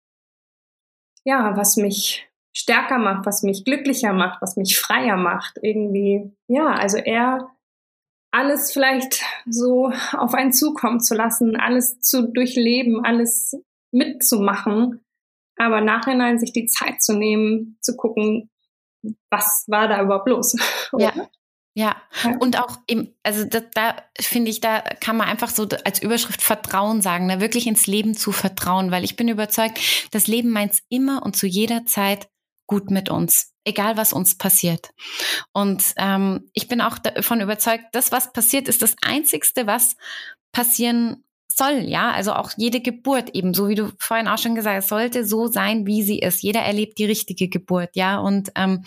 [1.23, 6.73] ja, was mich stärker macht, was mich glücklicher macht, was mich freier macht, irgendwie, ja,
[6.73, 7.49] also eher
[8.35, 13.55] alles vielleicht so auf einen zukommen zu lassen, alles zu durchleben, alles
[13.91, 15.05] mitzumachen,
[15.57, 18.49] aber nachhinein sich die Zeit zu nehmen, zu gucken,
[19.29, 20.55] was war da überhaupt los.
[20.97, 21.13] Ja.
[21.77, 21.97] Ja,
[22.39, 26.41] und auch im, also da, da finde ich, da kann man einfach so als Überschrift
[26.41, 27.41] Vertrauen sagen, da ne?
[27.41, 31.47] wirklich ins Leben zu vertrauen, weil ich bin überzeugt, das Leben meint immer und zu
[31.47, 32.29] jeder Zeit
[32.67, 34.91] gut mit uns egal was uns passiert.
[35.51, 39.97] Und ähm, ich bin auch davon überzeugt, das, was passiert, ist das Einzigste, was
[40.51, 44.77] passieren soll, ja, also auch jede Geburt eben, so wie du vorhin auch schon gesagt
[44.77, 46.43] hast, sollte so sein, wie sie ist.
[46.43, 48.83] Jeder erlebt die richtige Geburt, ja, und ähm,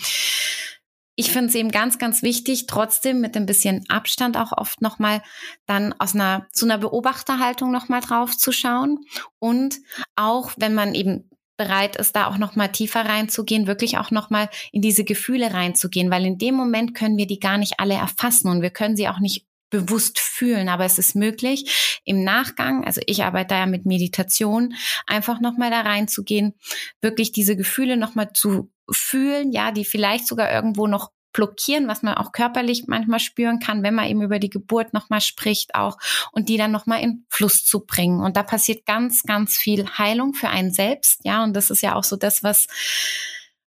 [1.20, 5.20] ich finde es eben ganz, ganz wichtig, trotzdem mit ein bisschen Abstand auch oft nochmal
[5.66, 9.00] dann aus einer, zu einer Beobachterhaltung nochmal drauf zu schauen.
[9.40, 9.78] Und
[10.14, 14.30] auch wenn man eben bereit ist, da auch noch mal tiefer reinzugehen, wirklich auch noch
[14.30, 17.94] mal in diese Gefühle reinzugehen, weil in dem Moment können wir die gar nicht alle
[17.94, 22.86] erfassen und wir können sie auch nicht bewusst fühlen, aber es ist möglich im Nachgang,
[22.86, 24.74] also ich arbeite da ja mit Meditation,
[25.06, 26.54] einfach noch mal da reinzugehen,
[27.02, 32.02] wirklich diese Gefühle noch mal zu fühlen, ja, die vielleicht sogar irgendwo noch blockieren, was
[32.02, 35.98] man auch körperlich manchmal spüren kann, wenn man eben über die Geburt nochmal spricht auch
[36.32, 38.20] und die dann nochmal in Fluss zu bringen.
[38.20, 41.94] Und da passiert ganz, ganz viel Heilung für einen selbst, ja, und das ist ja
[41.94, 42.66] auch so das, was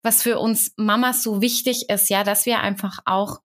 [0.04, 3.40] was für uns Mamas so wichtig ist, ja, dass wir einfach auch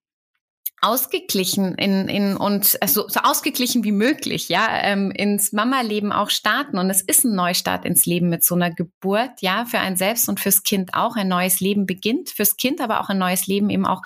[0.83, 6.77] ausgeglichen in, in und also so ausgeglichen wie möglich, ja, ähm, ins Mama-Leben auch starten.
[6.77, 10.29] Und es ist ein Neustart ins Leben mit so einer Geburt, ja, für ein selbst
[10.29, 11.15] und fürs Kind auch.
[11.15, 14.03] Ein neues Leben beginnt, fürs Kind, aber auch ein neues Leben eben auch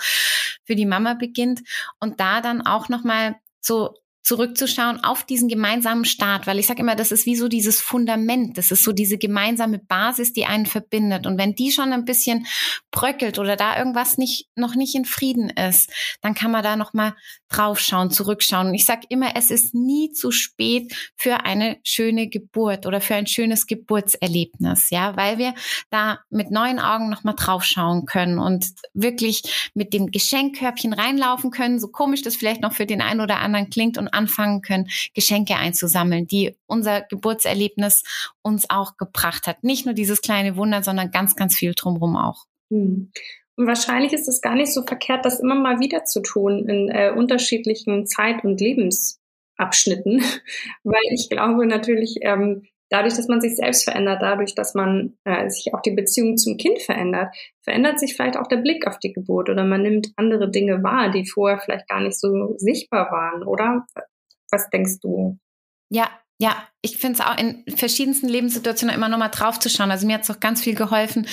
[0.64, 1.62] für die Mama beginnt.
[1.98, 3.94] Und da dann auch nochmal so
[4.26, 8.58] zurückzuschauen auf diesen gemeinsamen Start, weil ich sage immer, das ist wie so dieses Fundament,
[8.58, 11.28] das ist so diese gemeinsame Basis, die einen verbindet.
[11.28, 12.44] Und wenn die schon ein bisschen
[12.90, 16.92] bröckelt oder da irgendwas nicht noch nicht in Frieden ist, dann kann man da noch
[16.92, 17.14] mal
[17.48, 18.66] draufschauen, zurückschauen.
[18.66, 23.14] Und ich sage immer, es ist nie zu spät für eine schöne Geburt oder für
[23.14, 25.54] ein schönes Geburtserlebnis, ja, weil wir
[25.90, 31.78] da mit neuen Augen noch mal draufschauen können und wirklich mit dem Geschenkkörbchen reinlaufen können,
[31.78, 35.56] so komisch das vielleicht noch für den einen oder anderen klingt und anfangen können, Geschenke
[35.56, 38.02] einzusammeln, die unser Geburtserlebnis
[38.42, 39.62] uns auch gebracht hat.
[39.62, 42.46] Nicht nur dieses kleine Wunder, sondern ganz, ganz viel drumherum auch.
[42.70, 43.12] Hm.
[43.56, 46.90] Und wahrscheinlich ist es gar nicht so verkehrt, das immer mal wieder zu tun in
[46.90, 50.22] äh, unterschiedlichen Zeit- und Lebensabschnitten,
[50.84, 55.49] weil ich glaube natürlich, ähm, dadurch, dass man sich selbst verändert, dadurch, dass man äh,
[55.49, 59.12] sich auch die Beziehung zum Kind verändert, verändert sich vielleicht auch der Blick auf die
[59.12, 63.43] Geburt oder man nimmt andere Dinge wahr, die vorher vielleicht gar nicht so sichtbar waren,
[63.43, 63.87] oder?
[64.51, 65.39] Was denkst du?
[65.91, 66.09] Ja,
[66.41, 69.90] ja, ich finde es auch in verschiedensten Lebenssituationen immer nochmal drauf zu schauen.
[69.90, 71.26] Also mir hat es auch ganz viel geholfen,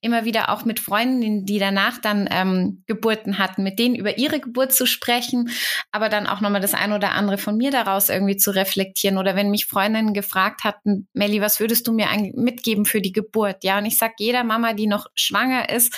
[0.00, 4.40] immer wieder auch mit Freundinnen, die danach dann ähm, Geburten hatten, mit denen über ihre
[4.40, 5.50] Geburt zu sprechen,
[5.90, 9.16] aber dann auch nochmal das eine oder andere von mir daraus irgendwie zu reflektieren.
[9.16, 13.64] Oder wenn mich Freundinnen gefragt hatten, Melli, was würdest du mir mitgeben für die Geburt?
[13.64, 15.96] Ja, und ich sag jeder Mama, die noch schwanger ist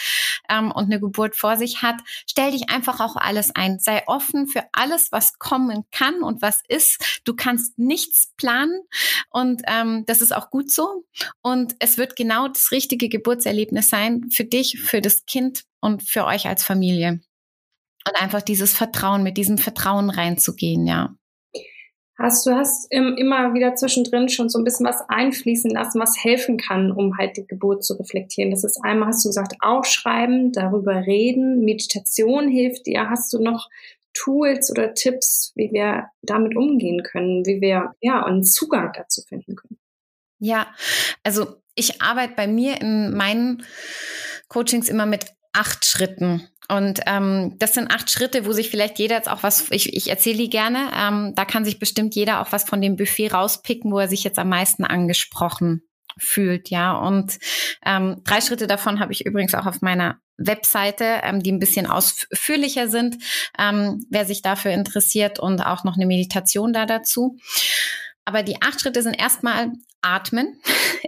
[0.49, 1.97] ähm, und eine Geburt vor sich hat,
[2.29, 3.79] stell dich einfach auch alles ein.
[3.81, 7.23] Sei offen für alles, was kommen kann und was ist.
[7.25, 8.83] Du kannst nichts planen
[9.31, 11.05] und ähm, das ist auch gut so.
[11.43, 16.25] Und es wird genau das richtige Geburtserlebnis sein für dich, für das Kind und für
[16.25, 17.21] euch als Familie.
[18.07, 21.15] Und einfach dieses Vertrauen, mit diesem Vertrauen reinzugehen, ja.
[22.19, 26.57] Hast du hast immer wieder zwischendrin schon so ein bisschen was einfließen lassen, was helfen
[26.57, 28.51] kann, um halt die Geburt zu reflektieren.
[28.51, 33.09] Das ist einmal, hast du gesagt, aufschreiben, darüber reden, Meditation hilft dir.
[33.09, 33.69] Hast du noch
[34.15, 39.57] Tools oder Tipps, wie wir damit umgehen können, wie wir ja einen Zugang dazu finden
[39.57, 39.79] können?
[40.39, 40.67] Ja,
[41.23, 43.65] also ich arbeite bei mir in meinen
[44.49, 46.49] Coachings immer mit acht Schritten.
[46.69, 50.09] Und ähm, das sind acht Schritte, wo sich vielleicht jeder jetzt auch was, ich, ich
[50.09, 53.93] erzähle die gerne, ähm, da kann sich bestimmt jeder auch was von dem Buffet rauspicken,
[53.93, 55.83] wo er sich jetzt am meisten angesprochen
[56.19, 56.93] fühlt, ja.
[56.93, 57.39] Und
[57.85, 61.87] ähm, drei Schritte davon habe ich übrigens auch auf meiner Webseite, ähm, die ein bisschen
[61.87, 63.17] ausführlicher sind,
[63.59, 67.37] ähm, wer sich dafür interessiert und auch noch eine Meditation da dazu.
[68.25, 70.61] Aber die acht Schritte sind erstmal atmen.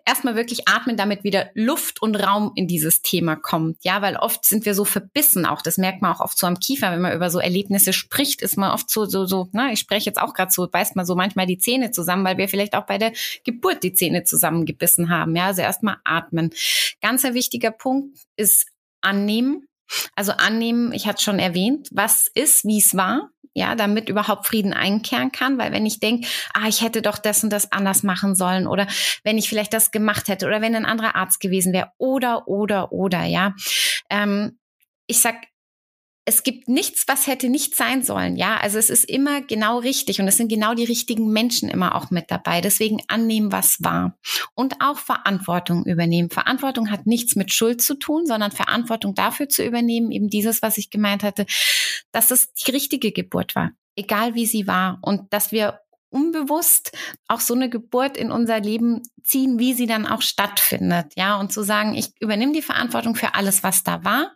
[0.05, 3.79] Erstmal wirklich atmen, damit wieder Luft und Raum in dieses Thema kommt.
[3.83, 5.63] Ja, weil oft sind wir so verbissen auch.
[5.63, 8.57] Das merkt man auch oft so am Kiefer, wenn man über so Erlebnisse spricht, ist
[8.57, 11.15] man oft so, so, so, na, ich spreche jetzt auch gerade so, beißt man so
[11.15, 13.13] manchmal die Zähne zusammen, weil wir vielleicht auch bei der
[13.45, 15.37] Geburt die Zähne zusammengebissen haben.
[15.37, 16.51] Ja, also erstmal atmen.
[17.01, 18.67] Ganz ein wichtiger Punkt ist
[19.01, 19.67] annehmen.
[20.15, 24.73] Also annehmen, ich hatte schon erwähnt, was ist, wie es war, ja, damit überhaupt Frieden
[24.73, 28.35] einkehren kann, weil wenn ich denke, ah, ich hätte doch das und das anders machen
[28.35, 28.87] sollen oder
[29.23, 32.93] wenn ich vielleicht das gemacht hätte oder wenn ein anderer Arzt gewesen wäre oder oder
[32.93, 33.55] oder ja,
[34.11, 34.59] ähm,
[35.07, 35.37] ich sag
[36.27, 38.37] es gibt nichts, was hätte nicht sein sollen.
[38.37, 41.95] Ja, also es ist immer genau richtig und es sind genau die richtigen Menschen immer
[41.95, 42.61] auch mit dabei.
[42.61, 44.17] Deswegen annehmen, was war
[44.55, 46.31] und auch Verantwortung übernehmen.
[46.31, 50.79] Verantwortung hat nichts mit Schuld zu tun, sondern Verantwortung dafür zu übernehmen, eben dieses, was
[50.79, 51.45] ich gemeint hatte,
[52.13, 55.81] dass es die richtige Geburt war egal wie sie war und dass wir
[56.15, 56.93] unbewusst
[57.27, 61.13] auch so eine Geburt in unser Leben ziehen, wie sie dann auch stattfindet.
[61.17, 64.33] Ja, und zu sagen, ich übernehme die Verantwortung für alles, was da war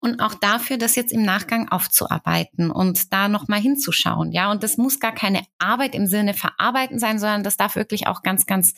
[0.00, 4.32] und auch dafür, das jetzt im Nachgang aufzuarbeiten und da nochmal hinzuschauen.
[4.32, 8.06] Ja, und das muss gar keine Arbeit im Sinne verarbeiten sein, sondern das darf wirklich
[8.06, 8.74] auch ganz, ganz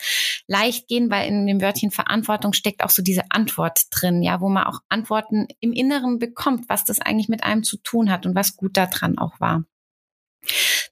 [0.47, 4.49] leicht gehen, weil in dem Wörtchen Verantwortung steckt auch so diese Antwort drin, ja, wo
[4.49, 8.35] man auch Antworten im Inneren bekommt, was das eigentlich mit einem zu tun hat und
[8.35, 9.65] was gut daran auch war.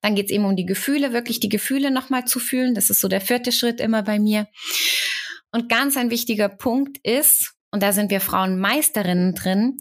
[0.03, 2.75] Dann geht es eben um die Gefühle, wirklich die Gefühle nochmal zu fühlen.
[2.75, 4.47] Das ist so der vierte Schritt immer bei mir.
[5.51, 9.81] Und ganz ein wichtiger Punkt ist, und da sind wir Frauen Meisterinnen drin,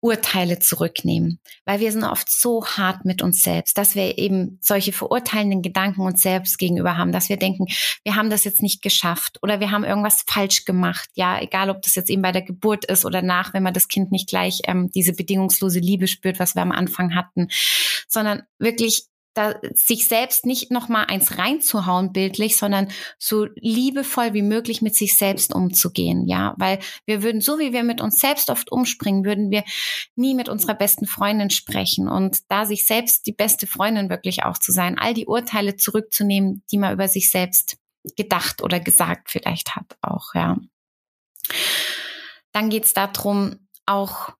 [0.00, 4.92] Urteile zurücknehmen, weil wir sind oft so hart mit uns selbst, dass wir eben solche
[4.92, 7.66] verurteilenden Gedanken uns selbst gegenüber haben, dass wir denken,
[8.04, 11.82] wir haben das jetzt nicht geschafft oder wir haben irgendwas falsch gemacht, ja, egal ob
[11.82, 14.60] das jetzt eben bei der Geburt ist oder nach, wenn man das Kind nicht gleich
[14.64, 17.48] ähm, diese bedingungslose Liebe spürt, was wir am Anfang hatten,
[18.06, 24.42] sondern wirklich da sich selbst nicht noch mal eins reinzuhauen bildlich, sondern so liebevoll wie
[24.42, 28.50] möglich mit sich selbst umzugehen, ja, weil wir würden so wie wir mit uns selbst
[28.50, 29.64] oft umspringen, würden wir
[30.16, 34.58] nie mit unserer besten Freundin sprechen und da sich selbst die beste Freundin wirklich auch
[34.58, 37.76] zu sein, all die Urteile zurückzunehmen, die man über sich selbst
[38.16, 40.56] gedacht oder gesagt vielleicht hat auch, ja.
[42.52, 44.30] Dann geht's darum, auch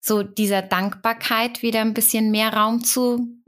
[0.00, 3.38] so dieser Dankbarkeit wieder ein bisschen mehr Raum zu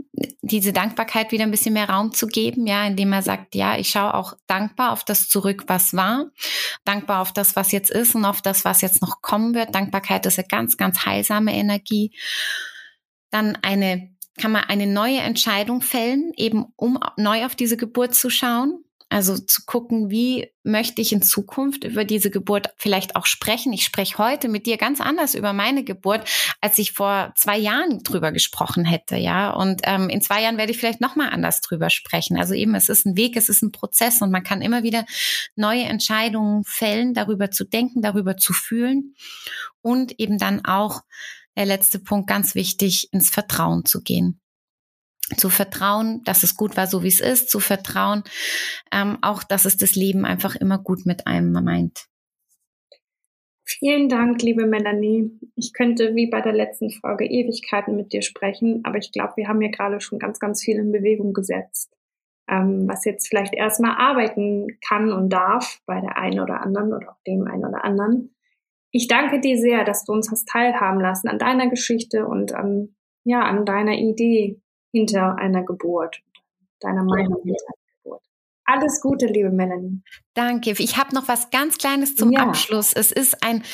[0.42, 3.90] diese Dankbarkeit wieder ein bisschen mehr Raum zu geben, ja, indem er sagt, ja, ich
[3.90, 6.26] schaue auch dankbar auf das zurück, was war,
[6.84, 9.74] dankbar auf das, was jetzt ist und auf das, was jetzt noch kommen wird.
[9.74, 12.12] Dankbarkeit ist eine ganz, ganz heilsame Energie.
[13.30, 18.28] Dann eine, kann man eine neue Entscheidung fällen, eben um neu auf diese Geburt zu
[18.28, 18.84] schauen.
[19.10, 23.72] Also zu gucken, wie möchte ich in Zukunft über diese Geburt vielleicht auch sprechen.
[23.72, 26.28] Ich spreche heute mit dir ganz anders über meine Geburt,
[26.60, 29.50] als ich vor zwei Jahren drüber gesprochen hätte, ja.
[29.50, 32.38] Und ähm, in zwei Jahren werde ich vielleicht noch mal anders drüber sprechen.
[32.38, 35.04] Also eben, es ist ein Weg, es ist ein Prozess und man kann immer wieder
[35.56, 39.16] neue Entscheidungen fällen, darüber zu denken, darüber zu fühlen
[39.82, 41.00] und eben dann auch
[41.56, 44.40] der letzte Punkt ganz wichtig, ins Vertrauen zu gehen
[45.36, 48.22] zu vertrauen, dass es gut war, so wie es ist, zu vertrauen,
[48.92, 52.10] ähm, auch dass es das Leben einfach immer gut mit einem meint.
[53.78, 55.30] Vielen Dank, liebe Melanie.
[55.54, 59.46] Ich könnte wie bei der letzten Folge Ewigkeiten mit dir sprechen, aber ich glaube, wir
[59.46, 61.94] haben hier gerade schon ganz, ganz viel in Bewegung gesetzt,
[62.48, 67.12] ähm, was jetzt vielleicht erstmal arbeiten kann und darf bei der einen oder anderen oder
[67.12, 68.34] auch dem einen oder anderen.
[68.90, 72.96] Ich danke dir sehr, dass du uns hast teilhaben lassen an deiner Geschichte und an,
[73.22, 74.60] ja, an deiner Idee,
[74.92, 76.20] hinter einer Geburt,
[76.80, 78.22] deiner Meinung hinter einer Geburt.
[78.64, 80.00] Alles Gute, liebe Melanie.
[80.34, 80.70] Danke.
[80.78, 82.40] Ich habe noch was ganz Kleines zum ja.
[82.40, 82.92] Abschluss.
[82.92, 83.64] Es ist ein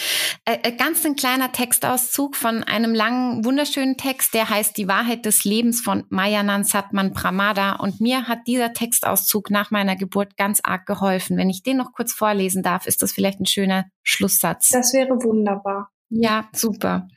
[0.47, 5.27] äh, äh, ganz ein kleiner Textauszug von einem langen, wunderschönen Text, der heißt Die Wahrheit
[5.27, 7.77] des Lebens von Mayanan Satman Pramada.
[7.77, 11.37] Und mir hat dieser Textauszug nach meiner Geburt ganz arg geholfen.
[11.37, 14.71] Wenn ich den noch kurz vorlesen darf, ist das vielleicht ein schöner Schlusssatz.
[14.71, 15.91] Das wäre wunderbar.
[16.09, 17.09] Ja, super.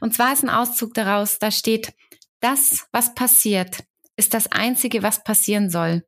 [0.00, 1.94] Und zwar ist ein Auszug daraus, da steht,
[2.40, 3.84] das, was passiert,
[4.16, 6.04] ist das Einzige, was passieren soll.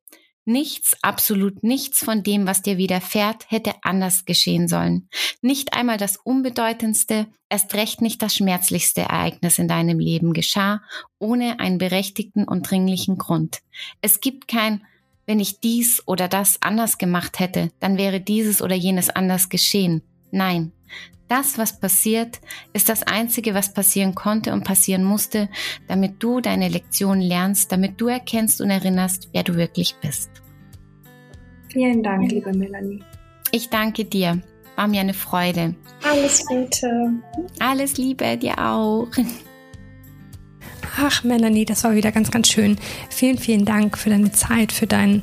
[0.48, 5.08] Nichts, absolut nichts von dem, was dir widerfährt, hätte anders geschehen sollen.
[5.42, 10.82] Nicht einmal das unbedeutendste, erst recht nicht das schmerzlichste Ereignis in deinem Leben geschah,
[11.18, 13.58] ohne einen berechtigten und dringlichen Grund.
[14.02, 14.86] Es gibt kein,
[15.26, 20.02] wenn ich dies oder das anders gemacht hätte, dann wäre dieses oder jenes anders geschehen.
[20.30, 20.70] Nein,
[21.28, 22.40] das, was passiert,
[22.72, 25.48] ist das Einzige, was passieren konnte und passieren musste,
[25.88, 30.30] damit du deine Lektion lernst, damit du erkennst und erinnerst, wer du wirklich bist.
[31.72, 33.02] Vielen Dank, liebe Melanie.
[33.50, 34.40] Ich danke dir.
[34.76, 35.74] War mir eine Freude.
[36.04, 37.14] Alles Gute.
[37.58, 39.08] Alles Liebe dir auch.
[40.98, 42.76] Ach, Melanie, das war wieder ganz, ganz schön.
[43.10, 45.22] Vielen, vielen Dank für deine Zeit, für deinen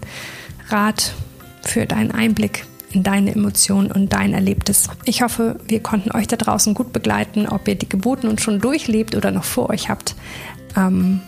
[0.69, 1.13] Rat,
[1.61, 4.89] für deinen Einblick in deine Emotionen und dein Erlebtes.
[5.05, 8.59] Ich hoffe, wir konnten euch da draußen gut begleiten, ob ihr die Geburten und schon
[8.59, 10.15] durchlebt oder noch vor euch habt.
[10.77, 11.21] Ähm,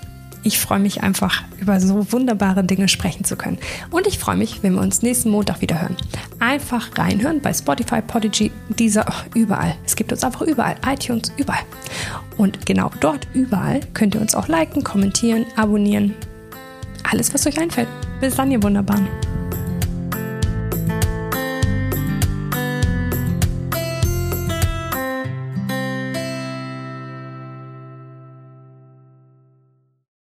[0.45, 3.57] ich freue mich einfach, über so wunderbare Dinge sprechen zu können.
[3.89, 5.97] Und ich freue mich, wenn wir uns nächsten Montag wieder hören.
[6.37, 9.75] Einfach reinhören bei Spotify, Podigy, dieser, überall.
[9.85, 10.75] Es gibt uns einfach überall.
[10.87, 11.63] iTunes, überall.
[12.37, 16.13] Und genau dort, überall, könnt ihr uns auch liken, kommentieren, abonnieren.
[17.09, 17.87] Alles, was euch einfällt.
[18.21, 19.07] Bis dann, ihr Wunderbaren.